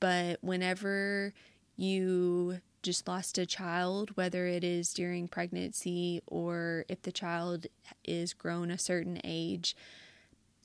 but 0.00 0.38
whenever 0.42 1.32
you 1.76 2.60
just 2.82 3.06
lost 3.06 3.38
a 3.38 3.46
child, 3.46 4.16
whether 4.16 4.46
it 4.46 4.64
is 4.64 4.92
during 4.92 5.28
pregnancy 5.28 6.20
or 6.26 6.84
if 6.88 7.02
the 7.02 7.12
child 7.12 7.66
is 8.04 8.34
grown 8.34 8.70
a 8.70 8.78
certain 8.78 9.20
age, 9.22 9.76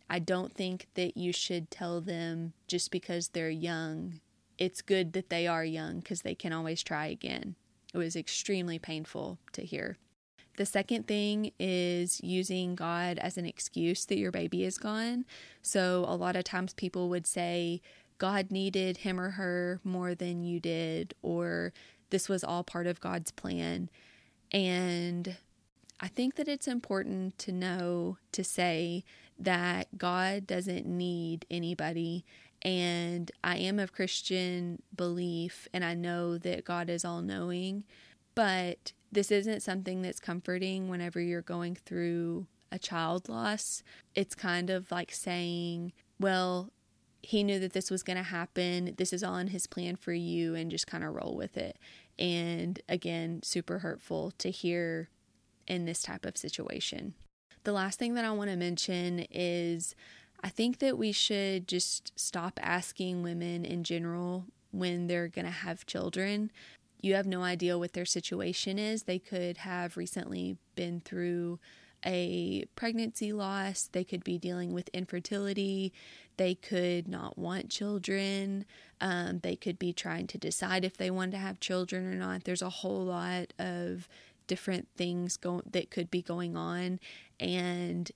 I 0.09 0.19
don't 0.19 0.53
think 0.53 0.87
that 0.95 1.17
you 1.17 1.33
should 1.33 1.69
tell 1.69 2.01
them 2.01 2.53
just 2.67 2.91
because 2.91 3.29
they're 3.29 3.49
young. 3.49 4.19
It's 4.57 4.81
good 4.81 5.13
that 5.13 5.29
they 5.29 5.47
are 5.47 5.65
young 5.65 5.99
because 5.99 6.21
they 6.21 6.35
can 6.35 6.53
always 6.53 6.81
try 6.81 7.07
again. 7.07 7.55
It 7.93 7.97
was 7.97 8.15
extremely 8.15 8.79
painful 8.79 9.39
to 9.53 9.63
hear. 9.63 9.97
The 10.57 10.65
second 10.65 11.07
thing 11.07 11.51
is 11.59 12.19
using 12.23 12.75
God 12.75 13.19
as 13.19 13.37
an 13.37 13.45
excuse 13.45 14.05
that 14.05 14.17
your 14.17 14.31
baby 14.31 14.63
is 14.63 14.79
gone. 14.79 15.25
So, 15.61 16.03
a 16.07 16.15
lot 16.15 16.35
of 16.35 16.45
times 16.45 16.73
people 16.73 17.09
would 17.09 17.27
say, 17.27 17.81
God 18.17 18.49
needed 18.49 18.97
him 18.97 19.19
or 19.19 19.31
her 19.31 19.79
more 19.83 20.15
than 20.15 20.43
you 20.43 20.59
did, 20.59 21.13
or 21.21 21.73
this 22.09 22.27
was 22.27 22.43
all 22.43 22.63
part 22.63 22.87
of 22.87 22.99
God's 22.99 23.31
plan. 23.31 23.89
And 24.51 25.37
I 26.07 26.09
think 26.09 26.35
that 26.35 26.47
it's 26.47 26.69
important 26.69 27.37
to 27.39 27.51
know 27.51 28.17
to 28.31 28.41
say 28.41 29.03
that 29.37 29.97
God 29.97 30.47
doesn't 30.47 30.85
need 30.85 31.45
anybody. 31.51 32.23
And 32.61 33.29
I 33.43 33.57
am 33.57 33.77
of 33.77 33.91
Christian 33.91 34.81
belief, 34.95 35.67
and 35.73 35.83
I 35.83 35.95
know 35.95 36.37
that 36.37 36.63
God 36.63 36.89
is 36.89 37.03
all 37.03 37.21
knowing, 37.21 37.83
but 38.35 38.93
this 39.11 39.31
isn't 39.31 39.63
something 39.63 40.01
that's 40.01 40.21
comforting 40.21 40.87
whenever 40.87 41.19
you're 41.19 41.41
going 41.41 41.75
through 41.75 42.47
a 42.71 42.79
child 42.79 43.27
loss. 43.27 43.83
It's 44.15 44.33
kind 44.33 44.69
of 44.69 44.89
like 44.89 45.11
saying, 45.11 45.91
well, 46.21 46.71
he 47.21 47.43
knew 47.43 47.59
that 47.59 47.73
this 47.73 47.91
was 47.91 48.01
going 48.01 48.15
to 48.15 48.23
happen. 48.23 48.93
This 48.97 49.11
is 49.11 49.25
all 49.25 49.35
in 49.35 49.47
his 49.47 49.67
plan 49.67 49.97
for 49.97 50.13
you, 50.13 50.55
and 50.55 50.71
just 50.71 50.87
kind 50.87 51.03
of 51.03 51.13
roll 51.13 51.35
with 51.35 51.57
it. 51.57 51.77
And 52.17 52.79
again, 52.87 53.41
super 53.43 53.79
hurtful 53.79 54.31
to 54.37 54.49
hear 54.49 55.09
in 55.67 55.85
this 55.85 56.01
type 56.01 56.25
of 56.25 56.37
situation. 56.37 57.13
The 57.63 57.71
last 57.73 57.99
thing 57.99 58.13
that 58.13 58.25
I 58.25 58.31
want 58.31 58.49
to 58.49 58.55
mention 58.55 59.25
is 59.31 59.95
I 60.43 60.49
think 60.49 60.79
that 60.79 60.97
we 60.97 61.11
should 61.11 61.67
just 61.67 62.17
stop 62.17 62.59
asking 62.61 63.23
women 63.23 63.65
in 63.65 63.83
general 63.83 64.45
when 64.71 65.07
they're 65.07 65.27
going 65.27 65.45
to 65.45 65.51
have 65.51 65.85
children. 65.85 66.51
you 66.99 67.13
have 67.13 67.27
no 67.27 67.43
idea 67.43 67.77
what 67.77 67.93
their 67.93 68.05
situation 68.05 68.79
is. 68.79 69.03
They 69.03 69.19
could 69.19 69.57
have 69.57 69.97
recently 69.97 70.57
been 70.75 70.99
through 70.99 71.59
a 72.05 72.65
pregnancy 72.75 73.33
loss, 73.33 73.89
they 73.91 74.03
could 74.03 74.23
be 74.23 74.37
dealing 74.37 74.73
with 74.73 74.89
infertility, 74.89 75.93
they 76.37 76.55
could 76.55 77.07
not 77.07 77.37
want 77.37 77.69
children, 77.69 78.65
um, 79.01 79.39
they 79.39 79.55
could 79.55 79.79
be 79.79 79.93
trying 79.93 80.27
to 80.27 80.37
decide 80.37 80.85
if 80.85 80.97
they 80.97 81.11
want 81.11 81.31
to 81.31 81.37
have 81.37 81.59
children 81.59 82.05
or 82.05 82.15
not. 82.15 82.43
There's 82.43 82.61
a 82.61 82.69
whole 82.69 83.03
lot 83.05 83.53
of 83.59 84.07
different 84.47 84.87
things 84.95 85.37
go- 85.37 85.63
that 85.69 85.91
could 85.91 86.09
be 86.09 86.21
going 86.21 86.57
on. 86.57 86.99
And 87.39 88.11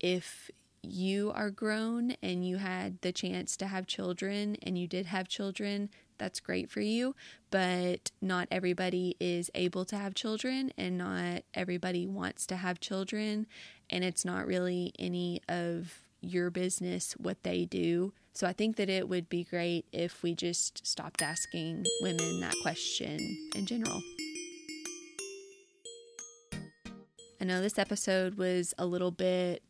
if 0.00 0.50
you 0.82 1.32
are 1.34 1.50
grown 1.50 2.12
and 2.22 2.46
you 2.46 2.58
had 2.58 3.00
the 3.00 3.12
chance 3.12 3.56
to 3.56 3.66
have 3.66 3.86
children 3.86 4.56
and 4.62 4.78
you 4.78 4.86
did 4.86 5.06
have 5.06 5.28
children, 5.28 5.90
that's 6.18 6.40
great 6.40 6.70
for 6.70 6.80
you. 6.80 7.14
But 7.50 8.10
not 8.20 8.48
everybody 8.50 9.16
is 9.20 9.50
able 9.54 9.84
to 9.86 9.96
have 9.96 10.14
children 10.14 10.72
and 10.76 10.96
not 10.96 11.42
everybody 11.54 12.06
wants 12.06 12.46
to 12.46 12.56
have 12.56 12.80
children. 12.80 13.46
And 13.90 14.04
it's 14.04 14.24
not 14.24 14.46
really 14.46 14.92
any 14.98 15.42
of 15.48 16.00
your 16.20 16.50
business 16.50 17.12
what 17.18 17.42
they 17.42 17.64
do. 17.64 18.12
So 18.32 18.46
I 18.46 18.52
think 18.52 18.76
that 18.76 18.90
it 18.90 19.08
would 19.08 19.28
be 19.28 19.44
great 19.44 19.86
if 19.92 20.22
we 20.22 20.34
just 20.34 20.86
stopped 20.86 21.22
asking 21.22 21.84
women 22.02 22.40
that 22.40 22.54
question 22.62 23.18
in 23.54 23.66
general. 23.66 24.02
I 27.40 27.44
know 27.44 27.60
this 27.60 27.78
episode 27.78 28.36
was 28.36 28.74
a 28.78 28.86
little 28.86 29.10
bit 29.10 29.62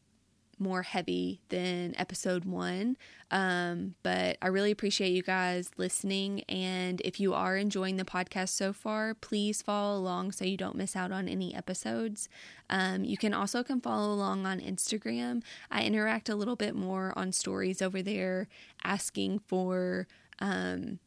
more 0.58 0.82
heavy 0.82 1.40
than 1.48 1.94
episode 1.98 2.44
one. 2.44 2.96
Um, 3.30 3.94
but 4.02 4.38
I 4.40 4.46
really 4.48 4.70
appreciate 4.70 5.12
you 5.12 5.22
guys 5.22 5.70
listening. 5.76 6.42
And 6.48 7.02
if 7.04 7.20
you 7.20 7.34
are 7.34 7.56
enjoying 7.56 7.96
the 7.96 8.04
podcast 8.04 8.50
so 8.50 8.72
far, 8.72 9.14
please 9.14 9.62
follow 9.62 9.98
along 9.98 10.32
so 10.32 10.44
you 10.44 10.56
don't 10.56 10.76
miss 10.76 10.96
out 10.96 11.12
on 11.12 11.28
any 11.28 11.54
episodes. 11.54 12.28
Um, 12.70 13.04
you 13.04 13.16
can 13.16 13.34
also 13.34 13.62
come 13.62 13.80
follow 13.80 14.12
along 14.12 14.46
on 14.46 14.60
Instagram. 14.60 15.42
I 15.70 15.84
interact 15.84 16.28
a 16.28 16.36
little 16.36 16.56
bit 16.56 16.74
more 16.74 17.12
on 17.16 17.32
stories 17.32 17.82
over 17.82 18.00
there, 18.00 18.48
asking 18.82 19.40
for 19.40 20.06
um, 20.38 21.00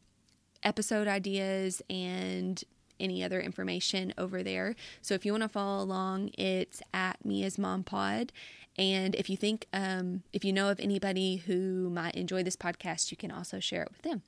episode 0.62 1.08
ideas 1.08 1.82
and 1.90 2.62
any 3.00 3.24
other 3.24 3.40
information 3.40 4.12
over 4.16 4.42
there. 4.42 4.76
So 5.02 5.14
if 5.14 5.24
you 5.24 5.32
want 5.32 5.42
to 5.42 5.48
follow 5.48 5.82
along, 5.82 6.30
it's 6.38 6.82
at 6.92 7.24
Me 7.24 7.44
as 7.44 7.58
Mom 7.58 7.82
Pod. 7.82 8.32
And 8.78 9.14
if 9.14 9.28
you 9.28 9.36
think, 9.36 9.66
um, 9.72 10.22
if 10.32 10.44
you 10.44 10.52
know 10.52 10.70
of 10.70 10.80
anybody 10.80 11.36
who 11.36 11.90
might 11.90 12.14
enjoy 12.14 12.42
this 12.42 12.56
podcast, 12.56 13.10
you 13.10 13.16
can 13.16 13.30
also 13.30 13.60
share 13.60 13.82
it 13.82 13.90
with 13.90 14.02
them. 14.02 14.22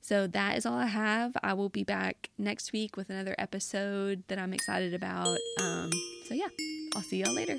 So 0.00 0.26
that 0.28 0.56
is 0.56 0.66
all 0.66 0.76
I 0.76 0.86
have. 0.86 1.32
I 1.42 1.54
will 1.54 1.68
be 1.68 1.82
back 1.82 2.30
next 2.38 2.72
week 2.72 2.96
with 2.96 3.10
another 3.10 3.34
episode 3.38 4.22
that 4.28 4.38
I'm 4.38 4.52
excited 4.52 4.94
about. 4.94 5.38
Um, 5.60 5.90
so 6.26 6.34
yeah, 6.34 6.48
I'll 6.94 7.02
see 7.02 7.22
y'all 7.22 7.34
later. 7.34 7.56